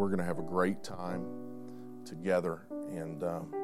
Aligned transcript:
we're 0.00 0.08
going 0.08 0.18
to 0.18 0.24
have 0.24 0.38
a 0.38 0.42
great 0.42 0.82
time 0.82 1.22
together. 2.06 2.62
And 2.70 3.22
um, 3.22 3.54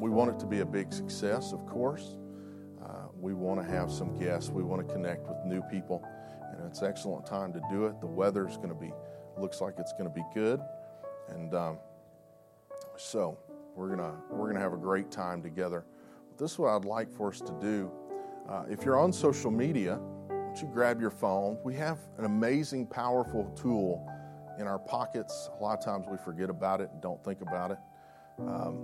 we 0.00 0.10
want 0.10 0.28
it 0.28 0.40
to 0.40 0.46
be 0.46 0.58
a 0.58 0.66
big 0.66 0.92
success, 0.92 1.52
of 1.52 1.64
course. 1.66 2.16
Uh, 2.84 3.06
we 3.14 3.32
want 3.32 3.62
to 3.62 3.66
have 3.66 3.92
some 3.92 4.18
guests. 4.18 4.50
We 4.50 4.64
want 4.64 4.86
to 4.86 4.92
connect 4.92 5.28
with 5.28 5.36
new 5.44 5.62
people. 5.70 6.04
And 6.50 6.66
it's 6.66 6.80
an 6.80 6.88
excellent 6.88 7.26
time 7.26 7.52
to 7.52 7.60
do 7.70 7.86
it. 7.86 8.00
The 8.00 8.08
weather 8.08 8.48
is 8.48 8.56
going 8.56 8.70
to 8.70 8.74
be, 8.74 8.92
looks 9.38 9.60
like 9.60 9.74
it's 9.78 9.92
going 9.92 10.08
to 10.08 10.14
be 10.14 10.24
good. 10.34 10.60
And 11.28 11.54
um, 11.54 11.78
so 12.96 13.38
we're 13.76 13.94
going 13.94 14.00
to 14.00 14.12
we're 14.30 14.46
going 14.46 14.56
to 14.56 14.62
have 14.62 14.72
a 14.72 14.76
great 14.76 15.12
time 15.12 15.40
together. 15.42 15.84
But 16.28 16.38
this 16.38 16.52
is 16.52 16.58
what 16.58 16.70
I'd 16.70 16.86
like 16.86 17.12
for 17.12 17.28
us 17.28 17.40
to 17.40 17.52
do. 17.60 17.88
Uh, 18.48 18.64
if 18.68 18.84
you're 18.84 18.98
on 18.98 19.12
social 19.12 19.52
media, 19.52 20.00
why 20.26 20.36
don't 20.44 20.60
you 20.60 20.68
grab 20.72 21.00
your 21.00 21.10
phone? 21.10 21.56
We 21.62 21.74
have 21.76 21.98
an 22.18 22.24
amazing, 22.24 22.88
powerful 22.88 23.44
tool 23.54 24.04
in 24.58 24.66
our 24.66 24.78
pockets. 24.78 25.50
A 25.58 25.62
lot 25.62 25.78
of 25.78 25.84
times 25.84 26.06
we 26.10 26.16
forget 26.18 26.50
about 26.50 26.80
it 26.80 26.90
and 26.92 27.00
don't 27.00 27.22
think 27.24 27.40
about 27.40 27.70
it. 27.70 27.78
Um, 28.40 28.78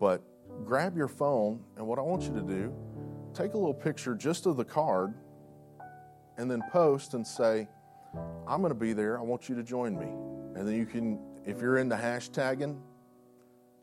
but 0.00 0.22
grab 0.64 0.96
your 0.96 1.08
phone, 1.08 1.60
and 1.76 1.86
what 1.86 1.98
I 1.98 2.02
want 2.02 2.22
you 2.22 2.34
to 2.34 2.42
do, 2.42 2.74
take 3.34 3.54
a 3.54 3.58
little 3.58 3.74
picture 3.74 4.14
just 4.14 4.46
of 4.46 4.56
the 4.56 4.64
card, 4.64 5.14
and 6.38 6.50
then 6.50 6.62
post 6.70 7.14
and 7.14 7.26
say, 7.26 7.68
I'm 8.46 8.60
going 8.60 8.72
to 8.72 8.78
be 8.78 8.92
there. 8.92 9.18
I 9.18 9.22
want 9.22 9.48
you 9.48 9.54
to 9.56 9.62
join 9.62 9.98
me. 9.98 10.06
And 10.58 10.66
then 10.66 10.74
you 10.74 10.86
can, 10.86 11.18
if 11.44 11.60
you're 11.60 11.78
into 11.78 11.96
hashtagging, 11.96 12.78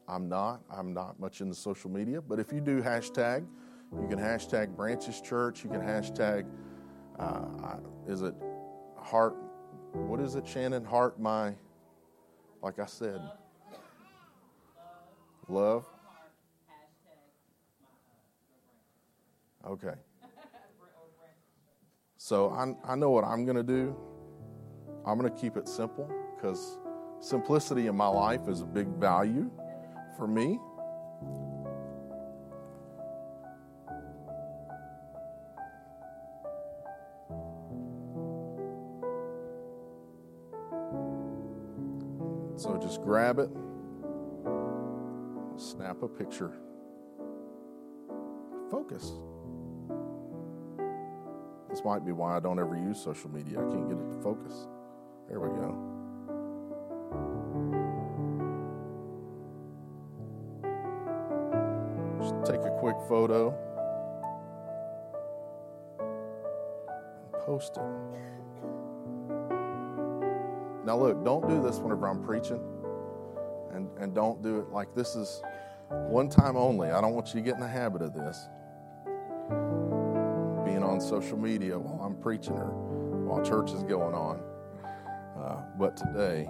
I'm 0.07 0.27
not. 0.27 0.61
I'm 0.69 0.93
not 0.93 1.19
much 1.19 1.41
into 1.41 1.55
social 1.55 1.89
media. 1.89 2.21
But 2.21 2.39
if 2.39 2.51
you 2.51 2.59
do 2.59 2.81
hashtag, 2.81 3.45
you 4.01 4.07
can 4.07 4.19
hashtag 4.19 4.75
Branches 4.75 5.21
Church. 5.21 5.63
You 5.63 5.69
can 5.69 5.81
hashtag, 5.81 6.45
uh, 7.19 7.77
is 8.07 8.21
it 8.21 8.33
Heart? 8.97 9.35
What 9.93 10.19
is 10.19 10.33
it, 10.35 10.47
Shannon? 10.47 10.83
Heart 10.83 11.19
my, 11.19 11.53
like 12.61 12.79
I 12.79 12.85
said, 12.87 13.21
love. 15.47 15.85
Okay. 19.65 19.93
So 22.17 22.49
I, 22.49 22.93
I 22.93 22.95
know 22.95 23.11
what 23.11 23.23
I'm 23.23 23.45
going 23.45 23.57
to 23.57 23.63
do. 23.63 23.95
I'm 25.05 25.19
going 25.19 25.31
to 25.31 25.39
keep 25.39 25.57
it 25.57 25.67
simple 25.67 26.09
because 26.35 26.79
simplicity 27.19 27.87
in 27.87 27.95
my 27.95 28.07
life 28.07 28.47
is 28.47 28.61
a 28.61 28.65
big 28.65 28.87
value 28.87 29.51
for 30.17 30.27
me. 30.27 30.59
Grab 43.13 43.37
it, 43.37 43.49
snap 45.55 46.01
a 46.01 46.07
picture, 46.07 46.51
focus. 48.71 49.11
This 51.69 51.83
might 51.85 52.03
be 52.03 52.11
why 52.11 52.35
I 52.35 52.39
don't 52.39 52.57
ever 52.57 52.75
use 52.75 52.99
social 52.99 53.29
media. 53.29 53.59
I 53.59 53.71
can't 53.71 53.87
get 53.87 53.99
it 53.99 54.11
to 54.13 54.17
focus. 54.23 54.67
There 55.29 55.39
we 55.39 55.49
go. 55.49 55.77
Just 62.19 62.33
take 62.51 62.65
a 62.65 62.75
quick 62.79 62.95
photo 63.07 63.55
and 65.99 67.43
post 67.45 67.77
it. 67.77 67.83
Now, 70.83 70.97
look, 70.97 71.23
don't 71.23 71.47
do 71.47 71.61
this 71.61 71.77
whenever 71.77 72.07
I'm 72.07 72.23
preaching, 72.23 72.72
and, 74.03 74.13
don't 74.13 74.41
do 74.43 74.59
it 74.59 74.69
like 74.69 74.93
this 74.93 75.15
is 75.15 75.41
one 75.89 76.29
time 76.29 76.55
only. 76.55 76.89
I 76.89 77.01
don't 77.01 77.13
want 77.13 77.27
you 77.27 77.33
to 77.35 77.41
get 77.41 77.55
in 77.55 77.59
the 77.59 77.67
habit 77.67 78.01
of 78.01 78.13
this. 78.13 78.47
Being 80.65 80.83
on 80.83 80.99
social 81.01 81.37
media 81.37 81.77
while 81.77 82.05
I'm 82.05 82.15
preaching 82.15 82.53
or 82.53 82.71
while 83.25 83.43
church 83.43 83.71
is 83.71 83.83
going 83.83 84.13
on. 84.13 84.41
Uh, 85.37 85.63
but 85.77 85.97
today, 85.97 86.49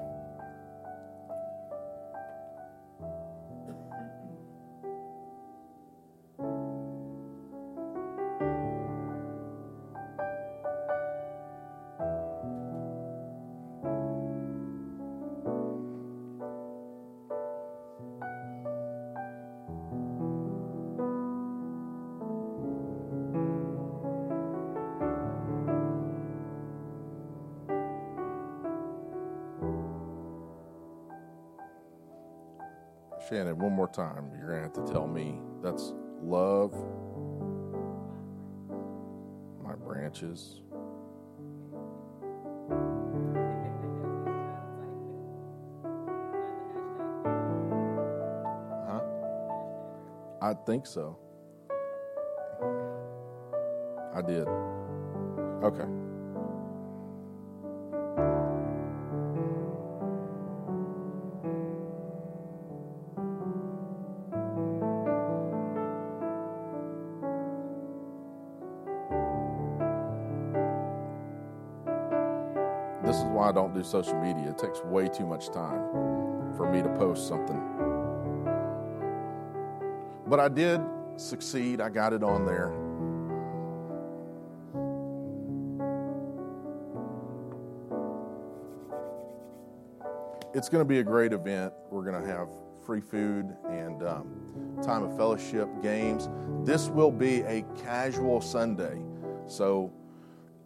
Shannon, 33.34 33.58
one 33.58 33.74
more 33.74 33.88
time. 33.88 34.30
You're 34.38 34.48
going 34.48 34.70
to 34.70 34.80
have 34.80 34.86
to 34.86 34.94
tell 34.94 35.08
me 35.08 35.40
that's 35.64 35.92
love 36.22 36.72
my 39.60 39.74
branches. 39.74 40.62
Huh? 48.88 49.02
I 50.40 50.54
think 50.68 50.86
so. 50.86 51.18
I 54.14 54.22
did. 54.22 54.48
Okay. 55.64 56.03
Do 73.84 73.90
social 73.90 74.20
media. 74.20 74.50
It 74.50 74.58
takes 74.58 74.82
way 74.84 75.08
too 75.08 75.26
much 75.26 75.48
time 75.48 75.82
for 76.56 76.72
me 76.72 76.82
to 76.82 76.90
post 76.90 77.28
something. 77.28 77.62
But 80.28 80.40
I 80.40 80.48
did 80.48 80.82
succeed. 81.18 81.82
I 81.82 81.90
got 81.90 82.14
it 82.14 82.24
on 82.24 82.46
there. 82.46 82.72
It's 90.56 90.70
going 90.70 90.82
to 90.82 90.88
be 90.88 91.00
a 91.00 91.04
great 91.04 91.34
event. 91.34 91.74
We're 91.90 92.04
going 92.04 92.22
to 92.22 92.28
have 92.28 92.48
free 92.86 93.02
food 93.02 93.56
and 93.70 94.04
um, 94.04 94.78
time 94.84 95.04
of 95.04 95.16
fellowship, 95.18 95.68
games. 95.82 96.30
This 96.64 96.90
will 96.90 97.12
be 97.12 97.42
a 97.42 97.66
casual 97.84 98.40
Sunday. 98.40 99.02
So 99.48 99.92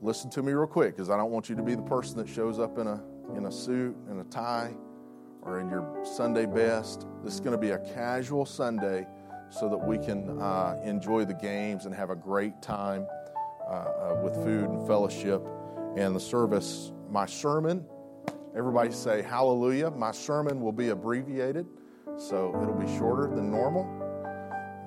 listen 0.01 0.29
to 0.31 0.43
me 0.43 0.53
real 0.53 0.67
quick 0.67 0.95
because 0.95 1.09
I 1.09 1.17
don't 1.17 1.31
want 1.31 1.49
you 1.49 1.55
to 1.55 1.63
be 1.63 1.75
the 1.75 1.81
person 1.81 2.17
that 2.17 2.27
shows 2.27 2.59
up 2.59 2.77
in 2.77 2.87
a, 2.87 3.01
in 3.35 3.45
a 3.45 3.51
suit 3.51 3.95
and 4.09 4.21
a 4.21 4.23
tie 4.25 4.73
or 5.41 5.59
in 5.59 5.69
your 5.69 6.03
Sunday 6.03 6.45
best. 6.45 7.07
This 7.23 7.33
is 7.33 7.39
going 7.39 7.53
to 7.53 7.57
be 7.57 7.71
a 7.71 7.79
casual 7.79 8.45
Sunday 8.45 9.07
so 9.49 9.69
that 9.69 9.77
we 9.77 9.97
can 9.97 10.39
uh, 10.41 10.79
enjoy 10.83 11.25
the 11.25 11.33
games 11.33 11.85
and 11.85 11.95
have 11.95 12.09
a 12.09 12.15
great 12.15 12.61
time 12.61 13.07
uh, 13.65 13.71
uh, 13.71 14.21
with 14.23 14.35
food 14.35 14.69
and 14.69 14.85
fellowship 14.85 15.41
and 15.95 16.15
the 16.15 16.19
service. 16.19 16.91
My 17.09 17.25
sermon, 17.25 17.85
everybody 18.55 18.91
say 18.91 19.21
hallelujah. 19.21 19.89
My 19.91 20.11
sermon 20.11 20.61
will 20.61 20.73
be 20.73 20.89
abbreviated, 20.89 21.65
so 22.17 22.57
it'll 22.61 22.75
be 22.75 22.97
shorter 22.97 23.33
than 23.33 23.49
normal. 23.49 23.85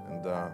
And 0.09 0.27
uh, 0.27 0.51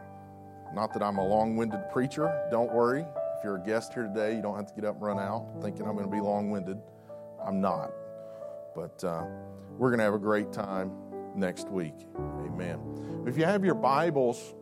not 0.72 0.92
that 0.92 1.02
I'm 1.02 1.18
a 1.18 1.26
long 1.26 1.56
winded 1.56 1.90
preacher, 1.90 2.46
don't 2.50 2.72
worry. 2.72 3.04
You're 3.46 3.58
a 3.58 3.60
guest 3.60 3.94
here 3.94 4.08
today, 4.08 4.34
you 4.34 4.42
don't 4.42 4.56
have 4.56 4.66
to 4.66 4.74
get 4.74 4.84
up 4.84 4.96
and 4.96 5.04
run 5.04 5.20
out 5.20 5.46
thinking 5.62 5.86
I'm 5.86 5.92
going 5.92 6.04
to 6.04 6.10
be 6.10 6.20
long 6.20 6.50
winded. 6.50 6.78
I'm 7.40 7.60
not. 7.60 7.92
But 8.74 9.04
uh, 9.04 9.22
we're 9.78 9.90
going 9.90 9.98
to 9.98 10.04
have 10.04 10.14
a 10.14 10.18
great 10.18 10.52
time 10.52 10.90
next 11.36 11.68
week. 11.68 11.94
Amen. 12.18 12.80
If 13.24 13.38
you 13.38 13.44
have 13.44 13.64
your 13.64 13.76
Bibles, 13.76 14.52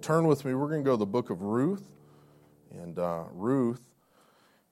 turn 0.00 0.26
with 0.26 0.42
me. 0.46 0.54
We're 0.54 0.68
going 0.68 0.80
to 0.80 0.84
go 0.86 0.92
to 0.92 0.96
the 0.96 1.04
book 1.04 1.28
of 1.28 1.42
Ruth. 1.42 1.86
And 2.70 2.98
uh, 2.98 3.24
Ruth 3.30 3.82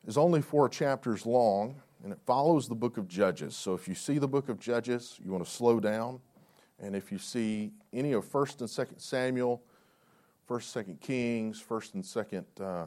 is 0.07 0.17
only 0.17 0.41
four 0.41 0.71
chapters 0.71 1.27
long, 1.27 1.75
and 2.03 2.15
it 2.15 2.19
follows 2.25 2.69
the 2.69 2.75
book 2.75 2.97
of 2.97 3.07
Judges. 3.07 3.55
So 3.55 3.75
if 3.75 3.87
you 3.87 3.95
see 3.95 4.17
the 4.17 4.29
book 4.29 4.49
of 4.49 4.59
Judges, 4.59 5.21
you 5.23 5.31
want 5.31 5.45
to 5.45 5.51
slow 5.51 5.79
down. 5.79 6.21
And 6.79 6.97
if 6.97 7.13
you 7.13 7.19
see 7.19 7.73
any 7.93 8.13
of 8.13 8.25
1st 8.25 8.61
and 8.61 8.71
2nd 8.71 8.99
Samuel, 8.99 9.63
1st, 10.49 10.85
2nd 10.87 11.01
Kings, 11.03 11.63
1st 11.63 11.95
and 11.95 12.03
2nd 12.03 12.45
uh, 12.63 12.87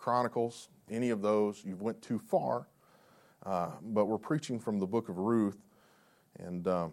Chronicles, 0.00 0.70
any 0.90 1.10
of 1.10 1.20
those, 1.20 1.62
you've 1.62 1.82
went 1.82 2.00
too 2.00 2.18
far. 2.18 2.66
uh, 3.44 3.70
but 3.82 4.06
we're 4.06 4.18
preaching 4.18 4.58
from 4.58 4.78
the 4.78 4.86
book 4.86 5.08
of 5.08 5.18
Ruth. 5.18 5.58
And 6.38 6.66
uh, 6.66 6.88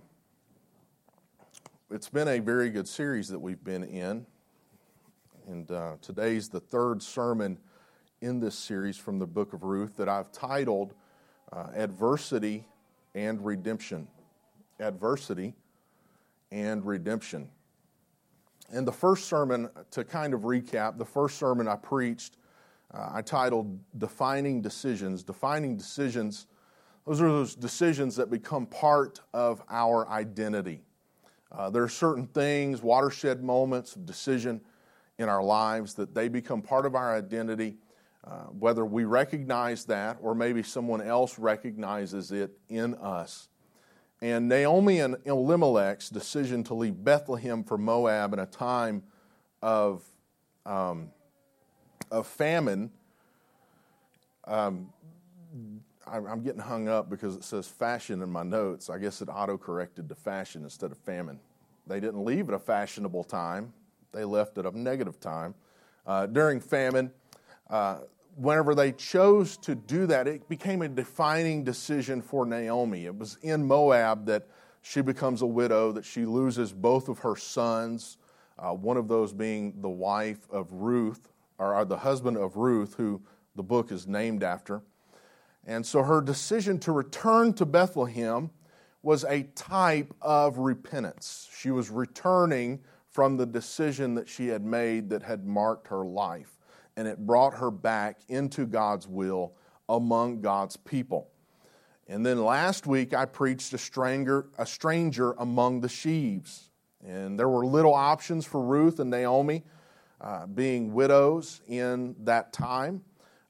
it's 1.92 2.10
been 2.10 2.28
a 2.28 2.40
very 2.40 2.70
good 2.70 2.88
series 2.88 3.28
that 3.30 3.40
we've 3.40 3.64
been 3.64 3.84
in. 3.84 4.26
And 5.48 5.70
uh, 5.72 5.94
today's 6.02 6.50
the 6.50 6.60
third 6.60 7.02
sermon 7.02 7.58
in 8.22 8.40
this 8.40 8.56
series 8.56 8.98
from 8.98 9.20
the 9.20 9.28
book 9.28 9.54
of 9.54 9.64
Ruth 9.64 9.96
that 9.98 10.10
I've 10.10 10.32
titled 10.32 10.94
uh, 11.52 11.68
Adversity 11.76 12.66
and 13.16 13.44
Redemption. 13.46 14.08
Adversity 14.80 15.54
and 16.52 16.86
Redemption. 16.86 17.50
And 18.70 18.86
the 18.86 18.92
first 18.92 19.26
sermon, 19.26 19.70
to 19.92 20.04
kind 20.04 20.34
of 20.34 20.42
recap, 20.42 20.98
the 20.98 21.06
first 21.06 21.38
sermon 21.38 21.68
I 21.68 21.78
preached, 21.78 22.38
uh, 22.94 23.10
I 23.14 23.22
titled 23.22 23.80
Defining 23.98 24.62
Decisions. 24.62 25.24
Defining 25.24 25.78
Decisions, 25.78 26.48
those 27.06 27.22
are 27.22 27.28
those 27.28 27.56
decisions 27.56 28.16
that 28.16 28.30
become 28.30 28.66
part 28.66 29.20
of 29.34 29.62
our 29.70 30.08
identity. 30.10 30.82
Uh, 31.52 31.70
there 31.70 31.84
are 31.84 31.90
certain 31.90 32.28
things, 32.28 32.82
watershed 32.82 33.44
moments 33.44 33.96
of 33.96 34.06
decision 34.06 34.62
in 35.18 35.30
our 35.30 35.44
lives, 35.44 35.94
that 35.96 36.14
they 36.14 36.28
become 36.28 36.62
part 36.62 36.86
of 36.86 36.96
our 36.96 37.16
identity, 37.16 37.78
uh, 38.24 38.44
whether 38.60 38.86
we 38.86 39.06
recognize 39.06 39.86
that 39.86 40.18
or 40.22 40.36
maybe 40.36 40.62
someone 40.62 41.02
else 41.02 41.40
recognizes 41.40 42.32
it 42.32 42.52
in 42.70 42.94
us. 42.96 43.48
And 44.22 44.50
Naomi 44.50 45.00
and 45.00 45.16
Elimelech's 45.26 46.10
decision 46.10 46.64
to 46.66 46.74
leave 46.74 47.04
Bethlehem 47.04 47.64
for 47.64 47.78
Moab 47.78 48.34
in 48.34 48.40
a 48.40 48.46
time 48.46 49.04
of, 49.62 50.04
um, 50.66 51.12
of 52.12 52.28
famine. 52.28 52.92
Um, 54.46 54.92
I'm 56.10 56.42
getting 56.42 56.62
hung 56.62 56.88
up 56.88 57.10
because 57.10 57.36
it 57.36 57.44
says 57.44 57.68
fashion 57.68 58.22
in 58.22 58.30
my 58.30 58.44
notes. 58.44 58.90
I 58.90 58.98
guess 58.98 59.22
it 59.22 59.28
auto 59.30 59.58
corrected 59.58 60.08
to 60.10 60.16
fashion 60.16 60.64
instead 60.64 60.92
of 60.92 60.98
famine. 61.00 61.40
They 61.86 62.00
didn't 62.00 62.24
leave 62.24 62.48
at 62.48 62.56
a 62.56 62.60
fashionable 62.60 63.26
time, 63.26 63.74
they 64.12 64.24
left 64.24 64.58
at 64.58 64.66
a 64.66 64.78
negative 64.78 65.20
time. 65.20 65.54
Uh, 66.06 66.26
during 66.26 66.62
famine, 66.62 67.12
uh, 67.70 68.00
whenever 68.36 68.74
they 68.74 68.94
chose 68.94 69.58
to 69.58 69.76
do 69.76 70.06
that, 70.08 70.28
it 70.28 70.48
became 70.48 70.82
a 70.82 70.88
defining 70.88 71.64
decision 71.64 72.22
for 72.22 72.46
Naomi. 72.46 73.06
It 73.06 73.16
was 73.18 73.38
in 73.42 73.66
Moab 73.66 74.26
that 74.28 74.48
she 74.82 75.02
becomes 75.02 75.42
a 75.42 75.46
widow, 75.46 75.92
that 75.92 76.06
she 76.06 76.26
loses 76.26 76.72
both 76.72 77.10
of 77.10 77.20
her 77.20 77.36
sons, 77.36 78.18
uh, 78.58 78.74
one 78.74 78.96
of 78.96 79.08
those 79.10 79.34
being 79.34 79.74
the 79.82 79.90
wife 79.90 80.48
of 80.50 80.72
Ruth, 80.72 81.28
or 81.58 81.84
the 81.86 81.98
husband 81.98 82.38
of 82.38 82.58
Ruth, 82.58 82.96
who 82.96 83.22
the 83.56 83.64
book 83.64 83.92
is 83.92 84.08
named 84.08 84.44
after. 84.44 84.82
And 85.66 85.86
so 85.86 86.04
her 86.04 86.22
decision 86.22 86.80
to 86.80 86.92
return 86.92 87.54
to 87.54 87.66
Bethlehem 87.66 88.52
was 89.02 89.24
a 89.26 89.44
type 89.56 90.14
of 90.22 90.58
repentance. 90.58 91.50
She 91.56 91.72
was 91.72 91.90
returning 91.90 92.80
from 93.10 93.38
the 93.38 93.46
decision 93.46 94.16
that 94.16 94.30
she 94.30 94.48
had 94.48 94.64
made 94.64 95.10
that 95.10 95.24
had 95.24 95.46
marked 95.46 95.88
her 95.88 96.06
life, 96.06 96.58
and 96.96 97.08
it 97.08 97.26
brought 97.26 97.56
her 97.56 97.72
back 97.72 98.20
into 98.28 98.66
God's 98.66 99.08
will 99.08 99.54
among 99.90 100.42
God's 100.42 100.78
people. 100.78 101.30
And 102.08 102.26
then 102.26 102.44
last 102.44 102.88
week 102.88 103.14
I 103.14 103.26
preached 103.26 103.74
a 103.74 103.78
stranger, 103.78 104.48
a 104.58 104.66
stranger 104.66 105.34
among 105.34 105.82
the 105.82 105.90
sheaves. 105.90 106.70
And 107.06 107.38
there 107.38 107.50
were 107.50 107.66
little 107.66 107.94
options 107.94 108.46
for 108.46 108.62
Ruth 108.62 109.00
and 109.00 109.10
Naomi 109.10 109.64
uh, 110.22 110.46
being 110.48 110.94
widows 110.94 111.62
in 111.68 112.16
that 112.24 112.54
time. 112.54 113.02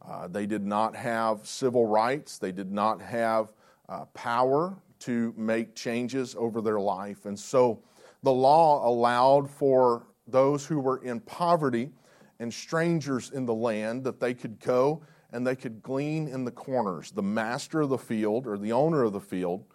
Uh, 0.06 0.28
they 0.28 0.46
did 0.46 0.66
not 0.66 0.96
have 0.96 1.46
civil 1.46 1.86
rights, 1.86 2.38
they 2.38 2.52
did 2.52 2.72
not 2.72 3.02
have 3.02 3.54
uh, 3.90 4.06
power 4.14 4.78
to 5.00 5.34
make 5.38 5.76
changes 5.76 6.36
over 6.38 6.62
their 6.62 6.80
life. 6.80 7.26
And 7.26 7.38
so 7.38 7.82
the 8.24 8.32
law 8.32 8.88
allowed 8.88 9.50
for 9.50 10.08
those 10.28 10.66
who 10.66 10.80
were 10.80 11.04
in 11.04 11.20
poverty 11.22 11.92
and 12.40 12.54
strangers 12.54 13.32
in 13.32 13.46
the 13.46 13.54
land 13.54 14.04
that 14.04 14.20
they 14.20 14.34
could 14.34 14.60
go 14.60 15.02
and 15.32 15.46
they 15.46 15.56
could 15.56 15.82
glean 15.82 16.28
in 16.28 16.46
the 16.46 16.52
corners. 16.52 17.12
The 17.12 17.24
master 17.24 17.82
of 17.82 17.90
the 17.90 17.98
field 17.98 18.48
or 18.48 18.58
the 18.58 18.72
owner 18.72 19.04
of 19.04 19.14
the 19.14 19.20
field 19.20 19.66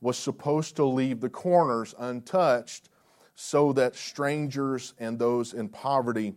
was 0.00 0.16
supposed 0.16 0.76
to 0.76 0.84
leave 0.84 1.20
the 1.20 1.28
corners 1.28 1.94
untouched 1.98 2.88
so 3.40 3.72
that 3.72 3.94
strangers 3.94 4.94
and 4.98 5.16
those 5.16 5.52
in 5.52 5.68
poverty 5.68 6.34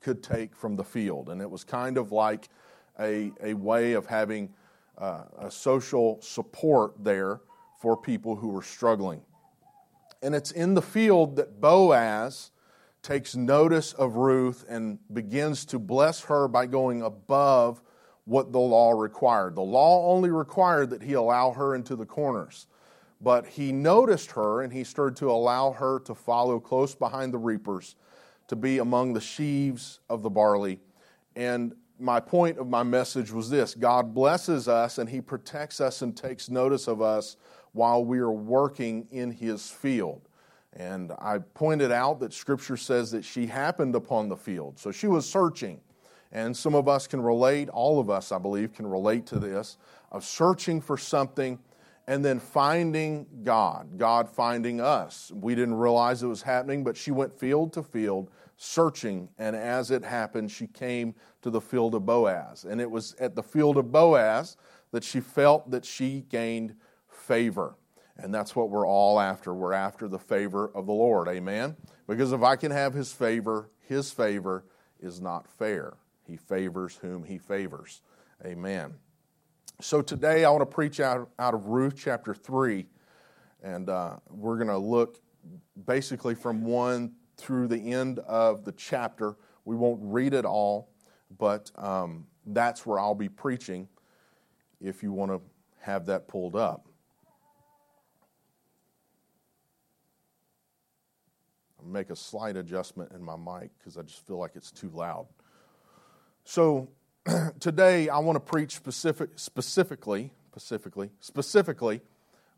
could 0.00 0.24
take 0.24 0.56
from 0.56 0.74
the 0.74 0.82
field. 0.82 1.28
And 1.28 1.40
it 1.40 1.48
was 1.48 1.62
kind 1.62 1.96
of 1.96 2.10
like 2.10 2.48
a, 2.98 3.30
a 3.40 3.54
way 3.54 3.92
of 3.92 4.06
having 4.06 4.52
uh, 4.98 5.22
a 5.38 5.50
social 5.52 6.20
support 6.20 6.94
there 6.98 7.42
for 7.80 7.96
people 7.96 8.34
who 8.34 8.48
were 8.48 8.62
struggling. 8.62 9.22
And 10.20 10.34
it's 10.34 10.50
in 10.50 10.74
the 10.74 10.82
field 10.82 11.36
that 11.36 11.60
Boaz 11.60 12.50
takes 13.02 13.36
notice 13.36 13.92
of 13.92 14.16
Ruth 14.16 14.64
and 14.68 14.98
begins 15.12 15.64
to 15.66 15.78
bless 15.78 16.22
her 16.24 16.48
by 16.48 16.66
going 16.66 17.02
above 17.02 17.82
what 18.24 18.50
the 18.50 18.58
law 18.58 18.90
required. 18.90 19.54
The 19.54 19.60
law 19.60 20.12
only 20.12 20.30
required 20.30 20.90
that 20.90 21.04
he 21.04 21.12
allow 21.12 21.52
her 21.52 21.76
into 21.76 21.94
the 21.94 22.04
corners. 22.04 22.66
But 23.20 23.46
he 23.46 23.72
noticed 23.72 24.30
her 24.32 24.62
and 24.62 24.72
he 24.72 24.84
stirred 24.84 25.16
to 25.16 25.30
allow 25.30 25.72
her 25.72 26.00
to 26.00 26.14
follow 26.14 26.58
close 26.58 26.94
behind 26.94 27.34
the 27.34 27.38
reapers 27.38 27.96
to 28.48 28.56
be 28.56 28.78
among 28.78 29.12
the 29.12 29.20
sheaves 29.20 30.00
of 30.08 30.22
the 30.22 30.30
barley. 30.30 30.80
And 31.36 31.74
my 32.00 32.18
point 32.18 32.58
of 32.58 32.66
my 32.68 32.82
message 32.82 33.30
was 33.30 33.50
this 33.50 33.74
God 33.74 34.14
blesses 34.14 34.66
us 34.66 34.98
and 34.98 35.08
He 35.08 35.20
protects 35.20 35.80
us 35.80 36.02
and 36.02 36.16
takes 36.16 36.48
notice 36.48 36.88
of 36.88 37.02
us 37.02 37.36
while 37.72 38.04
we 38.04 38.18
are 38.18 38.32
working 38.32 39.06
in 39.10 39.30
His 39.30 39.68
field. 39.68 40.22
And 40.72 41.12
I 41.18 41.38
pointed 41.38 41.92
out 41.92 42.20
that 42.20 42.32
Scripture 42.32 42.76
says 42.76 43.10
that 43.10 43.24
she 43.24 43.46
happened 43.46 43.94
upon 43.94 44.28
the 44.28 44.36
field. 44.36 44.78
So 44.78 44.90
she 44.90 45.06
was 45.06 45.28
searching. 45.28 45.80
And 46.32 46.56
some 46.56 46.76
of 46.76 46.86
us 46.86 47.08
can 47.08 47.20
relate, 47.20 47.68
all 47.68 47.98
of 47.98 48.08
us, 48.08 48.30
I 48.30 48.38
believe, 48.38 48.72
can 48.72 48.86
relate 48.86 49.26
to 49.26 49.40
this 49.40 49.78
of 50.12 50.24
searching 50.24 50.80
for 50.80 50.96
something 50.96 51.58
and 52.10 52.24
then 52.24 52.40
finding 52.40 53.24
God, 53.44 53.96
God 53.96 54.28
finding 54.28 54.80
us. 54.80 55.30
We 55.32 55.54
didn't 55.54 55.76
realize 55.76 56.24
it 56.24 56.26
was 56.26 56.42
happening, 56.42 56.82
but 56.82 56.96
she 56.96 57.12
went 57.12 57.32
field 57.38 57.72
to 57.74 57.84
field 57.84 58.32
searching, 58.56 59.28
and 59.38 59.54
as 59.54 59.92
it 59.92 60.04
happened, 60.04 60.50
she 60.50 60.66
came 60.66 61.14
to 61.40 61.50
the 61.50 61.60
field 61.60 61.94
of 61.94 62.04
Boaz. 62.04 62.64
And 62.64 62.80
it 62.80 62.90
was 62.90 63.14
at 63.20 63.36
the 63.36 63.44
field 63.44 63.76
of 63.76 63.92
Boaz 63.92 64.56
that 64.90 65.04
she 65.04 65.20
felt 65.20 65.70
that 65.70 65.84
she 65.84 66.22
gained 66.28 66.74
favor. 67.08 67.76
And 68.16 68.34
that's 68.34 68.56
what 68.56 68.70
we're 68.70 68.88
all 68.88 69.20
after. 69.20 69.54
We're 69.54 69.72
after 69.72 70.08
the 70.08 70.18
favor 70.18 70.68
of 70.74 70.86
the 70.86 70.92
Lord. 70.92 71.28
Amen? 71.28 71.76
Because 72.08 72.32
if 72.32 72.42
I 72.42 72.56
can 72.56 72.72
have 72.72 72.92
his 72.92 73.12
favor, 73.12 73.70
his 73.86 74.10
favor 74.10 74.64
is 74.98 75.20
not 75.20 75.46
fair. 75.46 75.94
He 76.26 76.36
favors 76.36 76.96
whom 76.96 77.22
he 77.22 77.38
favors. 77.38 78.02
Amen. 78.44 78.94
So 79.82 80.02
today 80.02 80.44
I 80.44 80.50
want 80.50 80.60
to 80.60 80.66
preach 80.66 81.00
out, 81.00 81.30
out 81.38 81.54
of 81.54 81.68
Ruth 81.68 81.94
chapter 81.96 82.34
3, 82.34 82.86
and 83.62 83.88
uh, 83.88 84.16
we're 84.28 84.56
going 84.56 84.68
to 84.68 84.76
look 84.76 85.22
basically 85.86 86.34
from 86.34 86.64
1 86.64 87.10
through 87.38 87.66
the 87.68 87.78
end 87.78 88.18
of 88.20 88.66
the 88.66 88.72
chapter. 88.72 89.36
We 89.64 89.76
won't 89.76 90.00
read 90.02 90.34
it 90.34 90.44
all, 90.44 90.90
but 91.38 91.70
um, 91.76 92.26
that's 92.44 92.84
where 92.84 92.98
I'll 92.98 93.14
be 93.14 93.30
preaching 93.30 93.88
if 94.82 95.02
you 95.02 95.12
want 95.12 95.30
to 95.30 95.40
have 95.78 96.04
that 96.06 96.28
pulled 96.28 96.56
up. 96.56 96.86
I'll 101.80 101.88
make 101.88 102.10
a 102.10 102.16
slight 102.16 102.58
adjustment 102.58 103.12
in 103.12 103.22
my 103.22 103.36
mic 103.36 103.70
because 103.78 103.96
I 103.96 104.02
just 104.02 104.26
feel 104.26 104.36
like 104.36 104.52
it's 104.56 104.70
too 104.70 104.90
loud. 104.90 105.26
So, 106.44 106.90
today 107.60 108.08
I 108.08 108.18
want 108.18 108.36
to 108.36 108.40
preach 108.40 108.74
specific, 108.74 109.30
specifically, 109.36 110.32
specifically, 110.50 111.10
specifically 111.20 112.00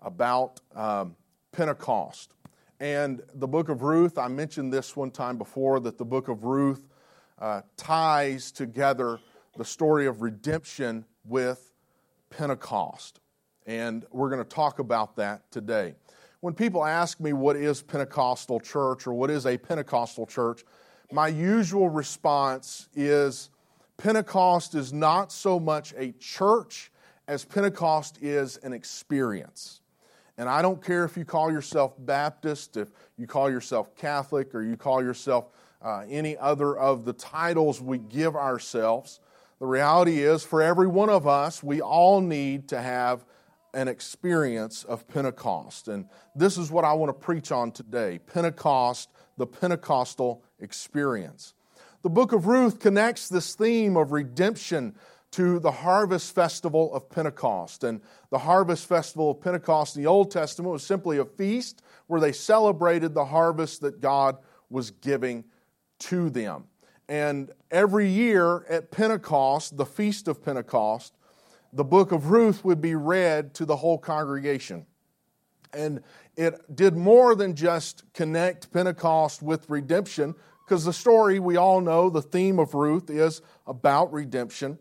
about 0.00 0.60
um, 0.74 1.16
Pentecost. 1.52 2.34
And 2.80 3.22
the 3.34 3.46
book 3.46 3.68
of 3.68 3.82
Ruth, 3.82 4.18
I 4.18 4.28
mentioned 4.28 4.72
this 4.72 4.96
one 4.96 5.10
time 5.10 5.36
before 5.38 5.80
that 5.80 5.98
the 5.98 6.04
book 6.04 6.28
of 6.28 6.44
Ruth 6.44 6.88
uh, 7.38 7.62
ties 7.76 8.50
together 8.50 9.20
the 9.56 9.64
story 9.64 10.06
of 10.06 10.22
redemption 10.22 11.04
with 11.24 11.72
Pentecost. 12.30 13.20
And 13.66 14.04
we're 14.10 14.30
going 14.30 14.42
to 14.42 14.48
talk 14.48 14.78
about 14.78 15.16
that 15.16 15.50
today. 15.50 15.94
When 16.40 16.54
people 16.54 16.84
ask 16.84 17.20
me 17.20 17.32
what 17.32 17.56
is 17.56 17.82
Pentecostal 17.82 18.58
church 18.58 19.06
or 19.06 19.12
what 19.12 19.30
is 19.30 19.46
a 19.46 19.56
Pentecostal 19.58 20.26
church, 20.26 20.64
my 21.12 21.28
usual 21.28 21.88
response 21.88 22.88
is 22.94 23.50
Pentecost 23.96 24.74
is 24.74 24.92
not 24.92 25.32
so 25.32 25.60
much 25.60 25.94
a 25.96 26.12
church 26.12 26.90
as 27.28 27.44
Pentecost 27.44 28.18
is 28.20 28.56
an 28.58 28.72
experience. 28.72 29.80
And 30.38 30.48
I 30.48 30.62
don't 30.62 30.82
care 30.82 31.04
if 31.04 31.16
you 31.16 31.24
call 31.24 31.52
yourself 31.52 31.94
Baptist, 31.98 32.76
if 32.76 32.88
you 33.16 33.26
call 33.26 33.50
yourself 33.50 33.94
Catholic, 33.94 34.54
or 34.54 34.62
you 34.62 34.76
call 34.76 35.02
yourself 35.02 35.50
uh, 35.82 36.04
any 36.08 36.36
other 36.38 36.76
of 36.76 37.04
the 37.04 37.12
titles 37.12 37.80
we 37.80 37.98
give 37.98 38.34
ourselves. 38.34 39.20
The 39.60 39.66
reality 39.66 40.22
is, 40.22 40.42
for 40.42 40.62
every 40.62 40.88
one 40.88 41.10
of 41.10 41.26
us, 41.26 41.62
we 41.62 41.80
all 41.80 42.20
need 42.20 42.68
to 42.68 42.80
have 42.80 43.24
an 43.74 43.88
experience 43.88 44.84
of 44.84 45.06
Pentecost. 45.08 45.88
And 45.88 46.06
this 46.34 46.58
is 46.58 46.70
what 46.70 46.84
I 46.84 46.92
want 46.92 47.10
to 47.10 47.24
preach 47.24 47.52
on 47.52 47.70
today 47.70 48.18
Pentecost, 48.18 49.10
the 49.36 49.46
Pentecostal 49.46 50.42
experience. 50.60 51.54
The 52.02 52.10
book 52.10 52.32
of 52.32 52.46
Ruth 52.46 52.80
connects 52.80 53.28
this 53.28 53.54
theme 53.54 53.96
of 53.96 54.10
redemption 54.10 54.96
to 55.30 55.60
the 55.60 55.70
harvest 55.70 56.34
festival 56.34 56.92
of 56.92 57.08
Pentecost. 57.08 57.84
And 57.84 58.00
the 58.30 58.38
harvest 58.38 58.86
festival 58.86 59.30
of 59.30 59.40
Pentecost 59.40 59.96
in 59.96 60.02
the 60.02 60.08
Old 60.08 60.32
Testament 60.32 60.72
was 60.72 60.84
simply 60.84 61.18
a 61.18 61.24
feast 61.24 61.80
where 62.08 62.20
they 62.20 62.32
celebrated 62.32 63.14
the 63.14 63.24
harvest 63.24 63.80
that 63.82 64.00
God 64.00 64.36
was 64.68 64.90
giving 64.90 65.44
to 66.00 66.28
them. 66.28 66.64
And 67.08 67.52
every 67.70 68.08
year 68.08 68.64
at 68.68 68.90
Pentecost, 68.90 69.76
the 69.76 69.86
feast 69.86 70.26
of 70.26 70.44
Pentecost, 70.44 71.14
the 71.72 71.84
book 71.84 72.10
of 72.10 72.30
Ruth 72.30 72.64
would 72.64 72.80
be 72.80 72.96
read 72.96 73.54
to 73.54 73.64
the 73.64 73.76
whole 73.76 73.98
congregation. 73.98 74.86
And 75.72 76.02
it 76.36 76.74
did 76.74 76.96
more 76.96 77.34
than 77.34 77.54
just 77.54 78.02
connect 78.12 78.72
Pentecost 78.72 79.40
with 79.40 79.70
redemption, 79.70 80.34
because 80.64 80.84
the 80.84 80.92
story 80.92 81.38
we 81.38 81.56
all 81.56 81.80
know, 81.80 82.08
the 82.08 82.22
theme 82.22 82.58
of 82.58 82.74
Ruth 82.74 83.10
is 83.10 83.42
about 83.66 84.12
redemption, 84.12 84.78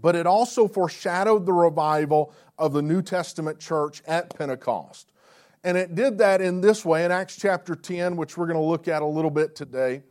but 0.00 0.16
it 0.16 0.26
also 0.26 0.66
foreshadowed 0.66 1.46
the 1.46 1.52
revival 1.52 2.32
of 2.58 2.72
the 2.72 2.82
New 2.82 3.02
Testament 3.02 3.58
church 3.58 4.02
at 4.06 4.36
Pentecost. 4.36 5.12
And 5.62 5.78
it 5.78 5.94
did 5.94 6.18
that 6.18 6.40
in 6.40 6.60
this 6.60 6.84
way 6.84 7.04
in 7.04 7.10
Acts 7.10 7.36
chapter 7.36 7.74
10, 7.74 8.16
which 8.16 8.36
we're 8.36 8.46
going 8.46 8.58
to 8.58 8.62
look 8.62 8.86
at 8.86 9.02
a 9.02 9.06
little 9.06 9.30
bit 9.30 9.56
today. 9.56 10.02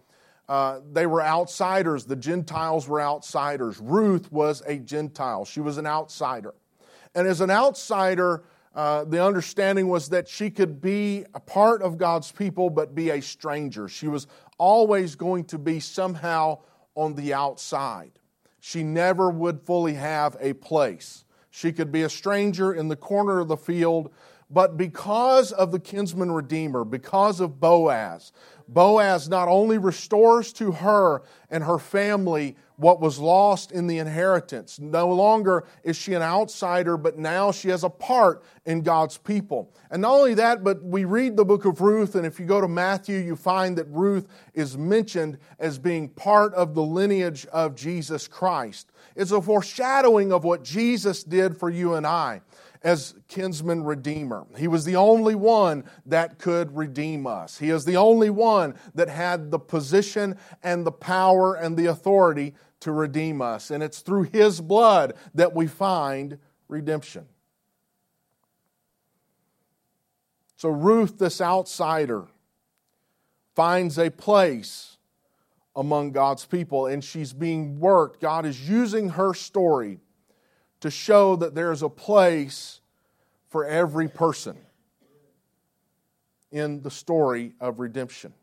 Uh, 0.49 0.79
they 0.91 1.05
were 1.05 1.21
outsiders. 1.21 2.05
The 2.05 2.15
Gentiles 2.15 2.87
were 2.87 3.01
outsiders. 3.01 3.79
Ruth 3.79 4.31
was 4.31 4.61
a 4.65 4.77
Gentile. 4.77 5.45
She 5.45 5.61
was 5.61 5.77
an 5.77 5.85
outsider. 5.85 6.53
And 7.15 7.27
as 7.27 7.39
an 7.41 7.51
outsider, 7.51 8.43
uh, 8.75 9.03
the 9.03 9.23
understanding 9.23 9.87
was 9.87 10.09
that 10.09 10.27
she 10.27 10.49
could 10.49 10.81
be 10.81 11.25
a 11.35 11.39
part 11.39 11.83
of 11.83 11.97
God's 11.97 12.31
people 12.31 12.71
but 12.71 12.95
be 12.95 13.11
a 13.11 13.21
stranger. 13.21 13.87
She 13.87 14.07
was 14.07 14.27
always 14.57 15.15
going 15.15 15.45
to 15.45 15.57
be 15.57 15.79
somehow 15.79 16.59
on 16.95 17.15
the 17.15 17.33
outside. 17.33 18.11
She 18.59 18.83
never 18.83 19.29
would 19.29 19.61
fully 19.61 19.93
have 19.93 20.37
a 20.39 20.53
place. 20.53 21.25
She 21.49 21.71
could 21.71 21.91
be 21.91 22.03
a 22.03 22.09
stranger 22.09 22.73
in 22.73 22.87
the 22.87 22.95
corner 22.95 23.39
of 23.39 23.47
the 23.47 23.57
field, 23.57 24.11
but 24.49 24.77
because 24.77 25.51
of 25.51 25.71
the 25.71 25.79
kinsman 25.79 26.31
redeemer, 26.31 26.83
because 26.83 27.39
of 27.39 27.59
Boaz, 27.59 28.31
Boaz 28.67 29.27
not 29.27 29.47
only 29.47 29.77
restores 29.77 30.53
to 30.53 30.71
her 30.71 31.23
and 31.49 31.63
her 31.63 31.77
family 31.77 32.55
what 32.77 32.99
was 32.99 33.19
lost 33.19 33.71
in 33.71 33.87
the 33.87 33.99
inheritance. 33.99 34.79
No 34.79 35.09
longer 35.09 35.65
is 35.83 35.95
she 35.95 36.13
an 36.13 36.21
outsider, 36.21 36.97
but 36.97 37.17
now 37.17 37.51
she 37.51 37.69
has 37.69 37.83
a 37.83 37.89
part 37.89 38.43
in 38.65 38.81
God's 38.81 39.17
people. 39.17 39.71
And 39.91 40.01
not 40.01 40.13
only 40.13 40.33
that, 40.35 40.63
but 40.63 40.83
we 40.83 41.05
read 41.05 41.37
the 41.37 41.45
book 41.45 41.65
of 41.65 41.81
Ruth, 41.81 42.15
and 42.15 42.25
if 42.25 42.39
you 42.39 42.45
go 42.45 42.61
to 42.61 42.67
Matthew, 42.67 43.17
you 43.17 43.35
find 43.35 43.77
that 43.77 43.87
Ruth 43.89 44.27
is 44.53 44.77
mentioned 44.77 45.37
as 45.59 45.77
being 45.77 46.09
part 46.09 46.53
of 46.53 46.73
the 46.73 46.83
lineage 46.83 47.45
of 47.47 47.75
Jesus 47.75 48.27
Christ. 48.27 48.91
It's 49.15 49.31
a 49.31 49.41
foreshadowing 49.41 50.31
of 50.31 50.43
what 50.43 50.63
Jesus 50.63 51.23
did 51.23 51.57
for 51.57 51.69
you 51.69 51.93
and 51.93 52.07
I 52.07 52.41
as 52.83 53.15
kinsman 53.29 53.83
redeemer. 53.83 54.45
He 54.57 54.67
was 54.67 54.83
the 54.83 54.97
only 54.97 55.35
one 55.35 55.85
that 56.05 56.37
could 56.37 56.75
redeem 56.75 57.25
us. 57.25 57.57
He 57.57 57.69
is 57.69 57.85
the 57.85 57.95
only 57.95 58.29
one 58.29 58.75
that 58.93 59.07
had 59.07 59.51
the 59.51 59.59
position 59.59 60.37
and 60.61 60.85
the 60.85 60.91
power 60.91 61.55
and 61.55 61.77
the 61.77 61.85
authority 61.85 62.53
to 62.81 62.91
redeem 62.91 63.41
us. 63.41 63.71
And 63.71 63.81
it's 63.81 64.01
through 64.01 64.23
his 64.23 64.59
blood 64.59 65.13
that 65.33 65.55
we 65.55 65.67
find 65.67 66.37
redemption. 66.67 67.25
So 70.57 70.69
Ruth, 70.69 71.17
this 71.17 71.39
outsider, 71.39 72.27
finds 73.55 73.97
a 73.97 74.09
place 74.09 74.97
among 75.75 76.11
God's 76.11 76.45
people 76.45 76.85
and 76.87 77.03
she's 77.03 77.31
being 77.33 77.79
worked. 77.79 78.21
God 78.21 78.45
is 78.45 78.69
using 78.69 79.09
her 79.09 79.33
story 79.33 79.99
to 80.83 80.91
show 80.91 81.37
that 81.37 81.55
there's 81.55 81.81
a 81.81 81.87
place 81.87 82.81
for 83.47 83.65
every 83.65 84.09
person 84.09 84.57
in 86.51 86.81
the 86.81 86.91
story 86.91 87.53
of 87.61 87.79
redemption. 87.79 88.33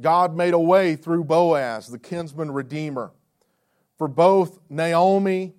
God 0.00 0.36
made 0.36 0.54
a 0.54 0.58
way 0.58 0.96
through 0.96 1.22
Boaz, 1.22 1.86
the 1.86 2.00
kinsman 2.00 2.50
redeemer, 2.50 3.12
for 3.96 4.08
both 4.08 4.58
Naomi 4.68 5.54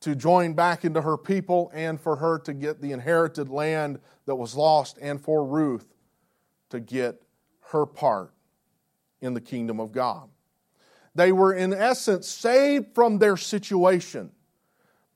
to 0.00 0.14
join 0.14 0.52
back 0.52 0.84
into 0.84 1.00
her 1.00 1.16
people 1.16 1.70
and 1.72 1.98
for 1.98 2.16
her 2.16 2.38
to 2.40 2.52
get 2.52 2.82
the 2.82 2.92
inherited 2.92 3.48
land 3.48 3.98
that 4.26 4.34
was 4.34 4.54
lost, 4.54 4.98
and 5.00 5.18
for 5.18 5.42
Ruth 5.42 5.86
to 6.68 6.80
get 6.80 7.22
her 7.70 7.86
part 7.86 8.34
in 9.22 9.32
the 9.32 9.40
kingdom 9.40 9.80
of 9.80 9.90
God. 9.90 10.28
They 11.14 11.32
were, 11.32 11.52
in 11.54 11.72
essence, 11.72 12.28
saved 12.28 12.94
from 12.94 13.18
their 13.18 13.36
situation 13.36 14.30